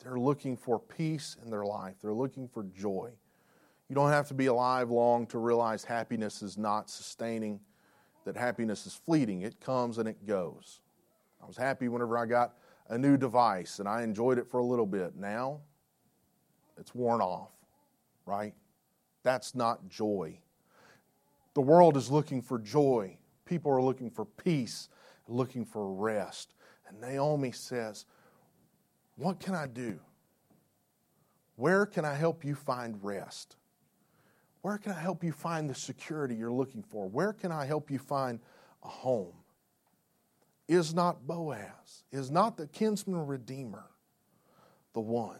they're 0.01 0.17
looking 0.17 0.55
for 0.55 0.79
peace 0.79 1.35
in 1.43 1.51
their 1.51 1.65
life, 1.65 1.95
they're 2.01 2.13
looking 2.13 2.47
for 2.47 2.63
joy. 2.63 3.11
You 3.89 3.95
don't 3.95 4.11
have 4.11 4.27
to 4.27 4.35
be 4.35 4.45
alive 4.45 4.91
long 4.91 5.25
to 5.27 5.39
realize 5.39 5.83
happiness 5.83 6.43
is 6.43 6.57
not 6.57 6.89
sustaining, 6.89 7.59
that 8.25 8.37
happiness 8.37 8.85
is 8.85 8.93
fleeting. 8.93 9.41
It 9.41 9.59
comes 9.59 9.97
and 9.97 10.07
it 10.07 10.27
goes. 10.27 10.81
I 11.41 11.47
was 11.47 11.57
happy 11.57 11.87
whenever 11.87 12.17
I 12.17 12.27
got 12.27 12.53
a 12.89 12.97
new 12.97 13.17
device 13.17 13.79
and 13.79 13.89
I 13.89 14.03
enjoyed 14.03 14.37
it 14.37 14.47
for 14.47 14.59
a 14.59 14.65
little 14.65 14.85
bit. 14.85 15.15
Now, 15.15 15.61
it's 16.77 16.93
worn 16.93 17.21
off, 17.21 17.51
right? 18.27 18.53
That's 19.23 19.55
not 19.55 19.89
joy. 19.89 20.39
The 21.55 21.61
world 21.61 21.97
is 21.97 22.11
looking 22.11 22.41
for 22.41 22.59
joy. 22.59 23.17
People 23.45 23.71
are 23.71 23.81
looking 23.81 24.11
for 24.11 24.25
peace, 24.25 24.89
looking 25.27 25.65
for 25.65 25.91
rest. 25.91 26.53
And 26.87 27.01
Naomi 27.01 27.51
says, 27.51 28.05
What 29.15 29.39
can 29.39 29.55
I 29.55 29.65
do? 29.65 29.99
Where 31.55 31.85
can 31.85 32.05
I 32.05 32.13
help 32.13 32.45
you 32.45 32.55
find 32.55 33.03
rest? 33.03 33.57
Where 34.62 34.78
can 34.78 34.91
I 34.91 34.99
help 34.99 35.24
you 35.24 35.32
find 35.32 35.70
the 35.70 35.76
security 35.76 36.36
you're 36.36 36.51
looking 36.51 36.84
for? 36.84 37.07
Where 37.07 37.34
can 37.34 37.51
I 37.51 37.66
help 37.66 37.89
you 37.89 37.99
find 37.99 38.39
a 38.84 38.88
home? 38.88 39.34
Is 40.68 40.93
not 40.93 41.26
Boaz, 41.26 42.03
is 42.12 42.30
not 42.30 42.57
the 42.57 42.68
kinsman 42.68 43.26
redeemer 43.26 43.86
the 44.93 44.99
one? 44.99 45.39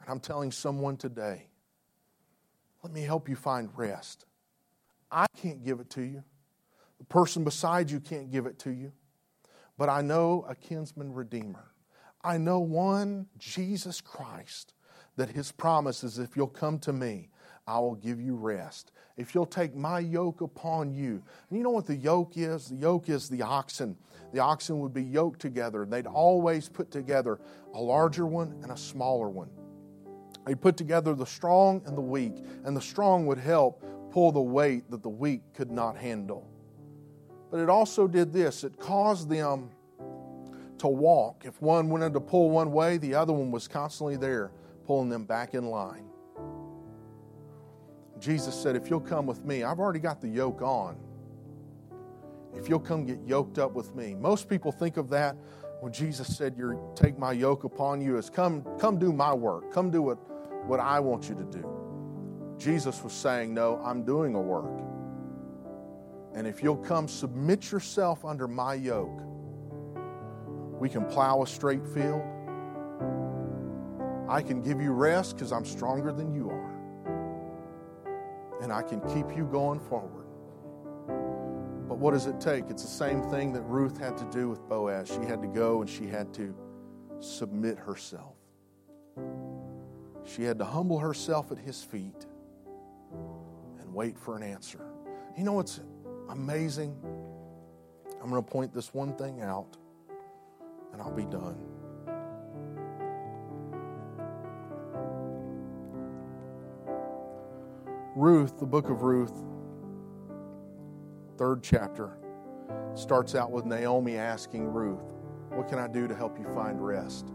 And 0.00 0.08
I'm 0.08 0.20
telling 0.20 0.50
someone 0.50 0.96
today, 0.96 1.46
let 2.82 2.92
me 2.92 3.02
help 3.02 3.28
you 3.28 3.36
find 3.36 3.68
rest. 3.76 4.24
I 5.10 5.26
can't 5.36 5.64
give 5.64 5.78
it 5.80 5.90
to 5.90 6.02
you. 6.02 6.24
The 6.98 7.04
person 7.04 7.44
beside 7.44 7.90
you 7.90 8.00
can't 8.00 8.30
give 8.30 8.46
it 8.46 8.58
to 8.60 8.70
you. 8.70 8.92
But 9.76 9.88
I 9.88 10.00
know 10.00 10.44
a 10.48 10.54
kinsman 10.54 11.12
redeemer. 11.12 11.72
I 12.24 12.38
know 12.38 12.60
one, 12.60 13.26
Jesus 13.38 14.00
Christ, 14.00 14.74
that 15.16 15.30
his 15.30 15.52
promise 15.52 16.04
is 16.04 16.18
if 16.18 16.36
you'll 16.36 16.46
come 16.46 16.78
to 16.80 16.92
me, 16.92 17.28
I 17.66 17.78
will 17.78 17.94
give 17.94 18.20
you 18.20 18.34
rest. 18.34 18.92
If 19.16 19.34
you'll 19.34 19.46
take 19.46 19.76
my 19.76 20.00
yoke 20.00 20.40
upon 20.40 20.92
you. 20.92 21.22
And 21.48 21.58
you 21.58 21.62
know 21.62 21.70
what 21.70 21.86
the 21.86 21.96
yoke 21.96 22.36
is? 22.36 22.68
The 22.68 22.76
yoke 22.76 23.08
is 23.08 23.28
the 23.28 23.42
oxen. 23.42 23.96
The 24.32 24.40
oxen 24.40 24.80
would 24.80 24.92
be 24.92 25.04
yoked 25.04 25.40
together. 25.40 25.84
They'd 25.84 26.06
always 26.06 26.68
put 26.68 26.90
together 26.90 27.38
a 27.74 27.80
larger 27.80 28.26
one 28.26 28.58
and 28.62 28.72
a 28.72 28.76
smaller 28.76 29.28
one. 29.28 29.50
They 30.46 30.54
put 30.54 30.76
together 30.76 31.14
the 31.14 31.26
strong 31.26 31.82
and 31.86 31.96
the 31.96 32.02
weak, 32.02 32.44
and 32.64 32.76
the 32.76 32.80
strong 32.80 33.26
would 33.26 33.38
help 33.38 33.84
pull 34.10 34.32
the 34.32 34.40
weight 34.40 34.90
that 34.90 35.02
the 35.02 35.08
weak 35.08 35.40
could 35.54 35.70
not 35.70 35.96
handle. 35.96 36.48
But 37.50 37.60
it 37.60 37.68
also 37.68 38.08
did 38.08 38.32
this 38.32 38.64
it 38.64 38.78
caused 38.78 39.28
them 39.28 39.70
to 40.78 40.88
walk. 40.88 41.44
If 41.44 41.62
one 41.62 41.90
wanted 41.90 42.12
to 42.14 42.20
pull 42.20 42.50
one 42.50 42.72
way, 42.72 42.96
the 42.96 43.14
other 43.14 43.32
one 43.32 43.52
was 43.52 43.68
constantly 43.68 44.16
there, 44.16 44.50
pulling 44.92 45.08
them 45.08 45.24
back 45.24 45.54
in 45.54 45.64
line. 45.64 46.04
Jesus 48.18 48.54
said, 48.54 48.76
If 48.76 48.90
you'll 48.90 49.00
come 49.00 49.24
with 49.24 49.42
me, 49.42 49.62
I've 49.64 49.78
already 49.80 50.00
got 50.00 50.20
the 50.20 50.28
yoke 50.28 50.60
on. 50.60 50.98
If 52.54 52.68
you'll 52.68 52.78
come 52.78 53.06
get 53.06 53.18
yoked 53.26 53.58
up 53.58 53.72
with 53.72 53.94
me. 53.96 54.14
Most 54.14 54.50
people 54.50 54.70
think 54.70 54.98
of 54.98 55.08
that 55.08 55.34
when 55.80 55.94
Jesus 55.94 56.36
said, 56.36 56.56
You're 56.58 56.78
take 56.94 57.18
my 57.18 57.32
yoke 57.32 57.64
upon 57.64 58.02
you 58.02 58.18
as 58.18 58.28
come, 58.28 58.66
come 58.78 58.98
do 58.98 59.14
my 59.14 59.32
work. 59.32 59.72
Come 59.72 59.90
do 59.90 60.02
what 60.02 60.18
what 60.66 60.78
I 60.78 61.00
want 61.00 61.30
you 61.30 61.36
to 61.36 61.44
do. 61.44 61.66
Jesus 62.58 63.02
was 63.02 63.14
saying, 63.14 63.54
No, 63.54 63.80
I'm 63.82 64.04
doing 64.04 64.34
a 64.34 64.40
work. 64.42 64.78
And 66.34 66.46
if 66.46 66.62
you'll 66.62 66.76
come 66.76 67.08
submit 67.08 67.72
yourself 67.72 68.26
under 68.26 68.46
my 68.46 68.74
yoke, 68.74 69.22
we 70.78 70.90
can 70.90 71.06
plow 71.06 71.42
a 71.42 71.46
straight 71.46 71.86
field. 71.94 72.20
I 74.32 74.40
can 74.40 74.62
give 74.62 74.80
you 74.80 74.92
rest 74.92 75.36
because 75.36 75.52
I'm 75.52 75.66
stronger 75.66 76.10
than 76.10 76.34
you 76.34 76.48
are. 76.48 76.72
And 78.62 78.72
I 78.72 78.80
can 78.80 79.02
keep 79.12 79.36
you 79.36 79.44
going 79.44 79.78
forward. 79.78 80.24
But 81.86 81.98
what 81.98 82.12
does 82.12 82.24
it 82.24 82.40
take? 82.40 82.70
It's 82.70 82.82
the 82.82 82.88
same 82.88 83.22
thing 83.24 83.52
that 83.52 83.60
Ruth 83.64 83.98
had 83.98 84.16
to 84.16 84.24
do 84.30 84.48
with 84.48 84.66
Boaz. 84.70 85.08
She 85.08 85.20
had 85.26 85.42
to 85.42 85.48
go 85.48 85.82
and 85.82 85.90
she 85.90 86.06
had 86.06 86.32
to 86.32 86.54
submit 87.20 87.76
herself. 87.76 88.36
She 90.24 90.44
had 90.44 90.58
to 90.60 90.64
humble 90.64 90.98
herself 90.98 91.52
at 91.52 91.58
his 91.58 91.82
feet 91.82 92.26
and 93.80 93.92
wait 93.92 94.16
for 94.16 94.34
an 94.34 94.42
answer. 94.42 94.80
You 95.36 95.44
know 95.44 95.52
what's 95.52 95.80
amazing? 96.30 96.96
I'm 98.22 98.30
going 98.30 98.42
to 98.42 98.50
point 98.50 98.72
this 98.72 98.94
one 98.94 99.12
thing 99.12 99.42
out 99.42 99.76
and 100.94 101.02
I'll 101.02 101.12
be 101.12 101.26
done. 101.26 101.81
Ruth, 108.22 108.60
the 108.60 108.66
book 108.66 108.88
of 108.88 109.02
Ruth, 109.02 109.32
third 111.38 111.60
chapter, 111.60 112.16
starts 112.94 113.34
out 113.34 113.50
with 113.50 113.64
Naomi 113.64 114.16
asking 114.16 114.64
Ruth, 114.64 115.02
What 115.48 115.68
can 115.68 115.80
I 115.80 115.88
do 115.88 116.06
to 116.06 116.14
help 116.14 116.38
you 116.38 116.44
find 116.54 116.80
rest? 116.80 117.32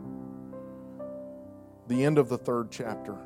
the 1.90 2.06
end 2.06 2.18
of 2.18 2.30
the 2.30 2.38
third 2.38 2.72
chapter. 2.72 3.18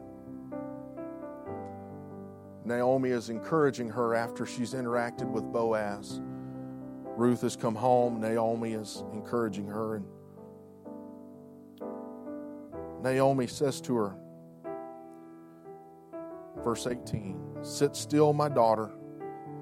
Naomi 2.65 3.11
is 3.11 3.29
encouraging 3.29 3.89
her 3.89 4.15
after 4.15 4.43
she's 4.47 4.73
interacted 4.73 5.29
with 5.29 5.43
Boaz. 5.43 6.19
Ruth 7.15 7.41
has 7.41 7.55
come 7.55 7.75
home. 7.75 8.19
Naomi 8.19 8.73
is 8.73 9.03
encouraging 9.13 9.67
her. 9.67 9.97
And 9.97 10.05
Naomi 13.03 13.45
says 13.45 13.79
to 13.81 13.95
her, 13.97 14.15
verse 16.63 16.87
18 16.87 17.39
Sit 17.63 17.95
still, 17.95 18.33
my 18.33 18.49
daughter, 18.49 18.91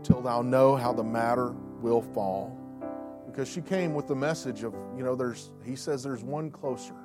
till 0.04 0.22
thou 0.22 0.42
know 0.42 0.76
how 0.76 0.94
the 0.94 1.04
matter 1.04 1.52
will 1.82 2.02
fall. 2.02 2.56
Because 3.26 3.50
she 3.50 3.62
came 3.62 3.94
with 3.94 4.08
the 4.08 4.16
message 4.16 4.64
of, 4.64 4.74
you 4.98 5.04
know, 5.04 5.16
there's, 5.16 5.52
he 5.64 5.76
says 5.76 6.02
there's 6.02 6.24
one 6.24 6.50
closer. 6.50 6.96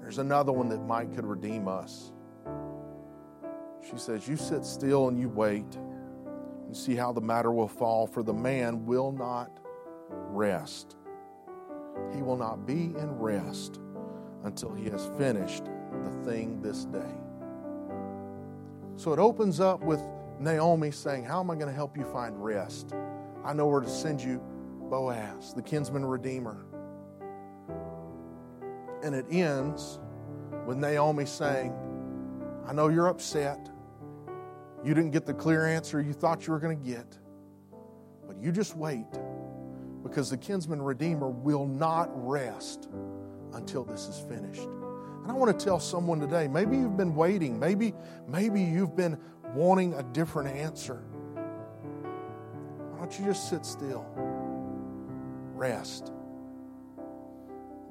There's 0.00 0.18
another 0.18 0.52
one 0.52 0.68
that 0.70 0.84
might 0.84 1.12
could 1.14 1.24
redeem 1.24 1.68
us. 1.68 2.12
She 3.88 3.96
says, 3.96 4.28
You 4.28 4.36
sit 4.36 4.64
still 4.64 5.08
and 5.08 5.18
you 5.18 5.28
wait 5.28 5.76
and 6.66 6.76
see 6.76 6.94
how 6.94 7.12
the 7.12 7.20
matter 7.20 7.52
will 7.52 7.68
fall, 7.68 8.06
for 8.06 8.22
the 8.22 8.32
man 8.32 8.84
will 8.84 9.12
not 9.12 9.58
rest. 10.10 10.96
He 12.14 12.22
will 12.22 12.36
not 12.36 12.66
be 12.66 12.94
in 12.96 13.12
rest 13.18 13.80
until 14.44 14.74
he 14.74 14.90
has 14.90 15.10
finished 15.18 15.64
the 16.04 16.10
thing 16.24 16.60
this 16.60 16.84
day. 16.86 17.21
So 18.96 19.12
it 19.12 19.18
opens 19.18 19.60
up 19.60 19.80
with 19.80 20.00
Naomi 20.38 20.90
saying, 20.90 21.24
How 21.24 21.40
am 21.40 21.50
I 21.50 21.54
going 21.54 21.68
to 21.68 21.74
help 21.74 21.96
you 21.96 22.04
find 22.04 22.42
rest? 22.42 22.94
I 23.44 23.52
know 23.52 23.66
where 23.66 23.80
to 23.80 23.88
send 23.88 24.22
you 24.22 24.40
Boaz, 24.90 25.54
the 25.54 25.62
kinsman 25.62 26.04
redeemer 26.04 26.66
and 29.02 29.14
it 29.14 29.26
ends 29.30 29.98
with 30.66 30.78
Naomi 30.78 31.26
saying, 31.26 31.74
I 32.66 32.72
know 32.72 32.88
you're 32.88 33.08
upset. 33.08 33.68
You 34.84 34.94
didn't 34.94 35.10
get 35.10 35.26
the 35.26 35.34
clear 35.34 35.66
answer 35.66 36.00
you 36.00 36.12
thought 36.12 36.46
you 36.46 36.52
were 36.52 36.60
going 36.60 36.80
to 36.80 36.88
get, 36.88 37.18
but 38.26 38.36
you 38.40 38.52
just 38.52 38.76
wait 38.76 39.06
because 40.02 40.30
the 40.30 40.36
kinsman 40.36 40.80
redeemer 40.80 41.28
will 41.28 41.66
not 41.66 42.10
rest 42.14 42.88
until 43.54 43.84
this 43.84 44.06
is 44.06 44.20
finished. 44.28 44.68
And 45.22 45.30
I 45.30 45.34
want 45.34 45.58
to 45.58 45.64
tell 45.64 45.78
someone 45.78 46.20
today, 46.20 46.48
maybe 46.48 46.76
you've 46.76 46.96
been 46.96 47.14
waiting, 47.14 47.58
maybe 47.58 47.94
maybe 48.26 48.60
you've 48.60 48.96
been 48.96 49.18
wanting 49.54 49.94
a 49.94 50.02
different 50.02 50.56
answer. 50.56 51.04
Why 52.90 52.98
don't 52.98 53.18
you 53.18 53.26
just 53.26 53.48
sit 53.48 53.64
still? 53.64 54.06
Rest 55.54 56.12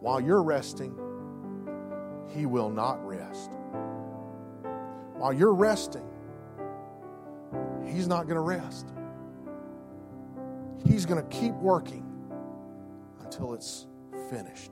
while 0.01 0.19
you're 0.19 0.41
resting, 0.41 0.95
He 2.27 2.45
will 2.47 2.69
not 2.69 3.05
rest. 3.07 3.51
While 5.13 5.31
you're 5.31 5.53
resting, 5.53 6.07
He's 7.85 8.07
not 8.07 8.23
going 8.23 8.35
to 8.35 8.41
rest. 8.41 8.87
He's 10.85 11.05
going 11.05 11.21
to 11.21 11.29
keep 11.29 11.53
working 11.53 12.05
until 13.21 13.53
it's 13.53 13.85
finished. 14.29 14.71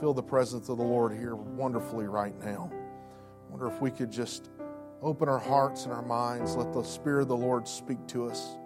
Feel 0.00 0.12
the 0.12 0.22
presence 0.22 0.68
of 0.68 0.76
the 0.76 0.84
Lord 0.84 1.12
here 1.12 1.34
wonderfully 1.34 2.06
right 2.06 2.38
now. 2.44 2.70
I 2.72 3.50
wonder 3.50 3.66
if 3.66 3.80
we 3.80 3.90
could 3.90 4.10
just 4.10 4.50
open 5.00 5.28
our 5.28 5.38
hearts 5.38 5.84
and 5.84 5.92
our 5.92 6.02
minds, 6.02 6.54
let 6.54 6.72
the 6.72 6.82
Spirit 6.82 7.22
of 7.22 7.28
the 7.28 7.36
Lord 7.36 7.66
speak 7.66 8.06
to 8.08 8.28
us. 8.28 8.56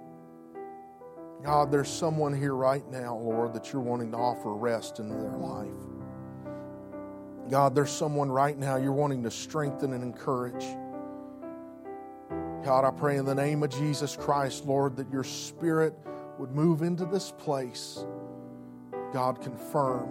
God, 1.44 1.70
there's 1.70 1.88
someone 1.88 2.34
here 2.34 2.54
right 2.54 2.88
now, 2.90 3.16
Lord, 3.16 3.54
that 3.54 3.72
you're 3.72 3.80
wanting 3.80 4.10
to 4.10 4.16
offer 4.16 4.54
rest 4.54 4.98
into 4.98 5.14
their 5.14 5.36
life. 5.36 5.68
God, 7.48 7.74
there's 7.74 7.90
someone 7.90 8.30
right 8.30 8.58
now 8.58 8.76
you're 8.76 8.92
wanting 8.92 9.22
to 9.22 9.30
strengthen 9.30 9.92
and 9.92 10.02
encourage. 10.02 10.64
God, 12.64 12.84
I 12.84 12.90
pray 12.90 13.16
in 13.16 13.24
the 13.24 13.34
name 13.34 13.62
of 13.62 13.70
Jesus 13.70 14.16
Christ, 14.16 14.66
Lord, 14.66 14.96
that 14.96 15.10
your 15.10 15.24
spirit 15.24 15.94
would 16.38 16.52
move 16.52 16.82
into 16.82 17.06
this 17.06 17.32
place. 17.32 18.04
God, 19.12 19.40
confirm 19.40 20.08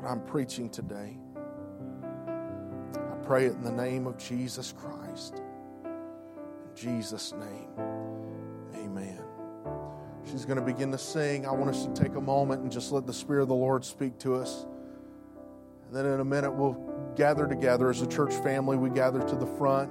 what 0.00 0.10
I'm 0.10 0.20
preaching 0.20 0.70
today. 0.70 1.18
I 2.96 3.16
pray 3.22 3.46
it 3.46 3.52
in 3.52 3.62
the 3.62 3.72
name 3.72 4.06
of 4.06 4.16
Jesus 4.16 4.72
Christ. 4.72 5.42
In 5.84 6.74
Jesus' 6.74 7.34
name, 7.34 7.68
amen. 8.76 9.20
She's 10.24 10.46
going 10.46 10.58
to 10.58 10.64
begin 10.64 10.90
to 10.92 10.98
sing. 10.98 11.44
I 11.44 11.50
want 11.52 11.74
us 11.74 11.84
to 11.84 11.92
take 11.92 12.14
a 12.14 12.20
moment 12.20 12.62
and 12.62 12.72
just 12.72 12.92
let 12.92 13.06
the 13.06 13.12
Spirit 13.12 13.42
of 13.42 13.48
the 13.48 13.54
Lord 13.54 13.84
speak 13.84 14.18
to 14.20 14.36
us. 14.36 14.64
And 15.86 15.94
then 15.94 16.06
in 16.06 16.20
a 16.20 16.24
minute, 16.24 16.52
we'll 16.52 16.78
gather 17.14 17.46
together 17.46 17.90
as 17.90 18.00
a 18.00 18.06
church 18.06 18.32
family. 18.36 18.78
We 18.78 18.88
gather 18.88 19.20
to 19.20 19.36
the 19.36 19.46
front. 19.46 19.90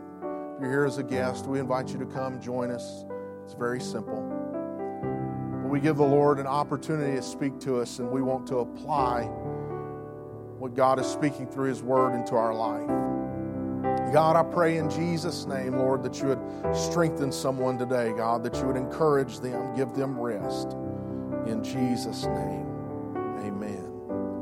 If 0.55 0.61
you're 0.61 0.71
here 0.71 0.85
as 0.85 0.97
a 0.97 1.03
guest, 1.03 1.45
we 1.45 1.59
invite 1.59 1.89
you 1.89 1.99
to 1.99 2.05
come 2.07 2.41
join 2.41 2.71
us. 2.71 3.05
It's 3.43 3.53
very 3.53 3.79
simple. 3.79 4.23
We 5.69 5.79
give 5.79 5.97
the 5.97 6.03
Lord 6.03 6.39
an 6.39 6.47
opportunity 6.47 7.15
to 7.15 7.21
speak 7.21 7.59
to 7.59 7.79
us, 7.79 7.99
and 7.99 8.09
we 8.09 8.23
want 8.23 8.47
to 8.47 8.59
apply 8.59 9.29
what 10.59 10.75
God 10.75 10.99
is 10.99 11.07
speaking 11.07 11.47
through 11.47 11.69
His 11.69 11.81
Word 11.81 12.13
into 12.13 12.35
our 12.35 12.53
life. 12.53 12.87
God, 14.13 14.35
I 14.35 14.43
pray 14.43 14.77
in 14.77 14.89
Jesus' 14.89 15.45
name, 15.45 15.77
Lord, 15.77 16.03
that 16.03 16.19
you 16.19 16.27
would 16.27 16.75
strengthen 16.75 17.31
someone 17.31 17.77
today, 17.77 18.11
God, 18.17 18.43
that 18.43 18.55
you 18.57 18.65
would 18.65 18.75
encourage 18.75 19.39
them, 19.39 19.75
give 19.75 19.93
them 19.93 20.19
rest. 20.19 20.73
In 21.45 21.63
Jesus' 21.63 22.25
name. 22.25 22.68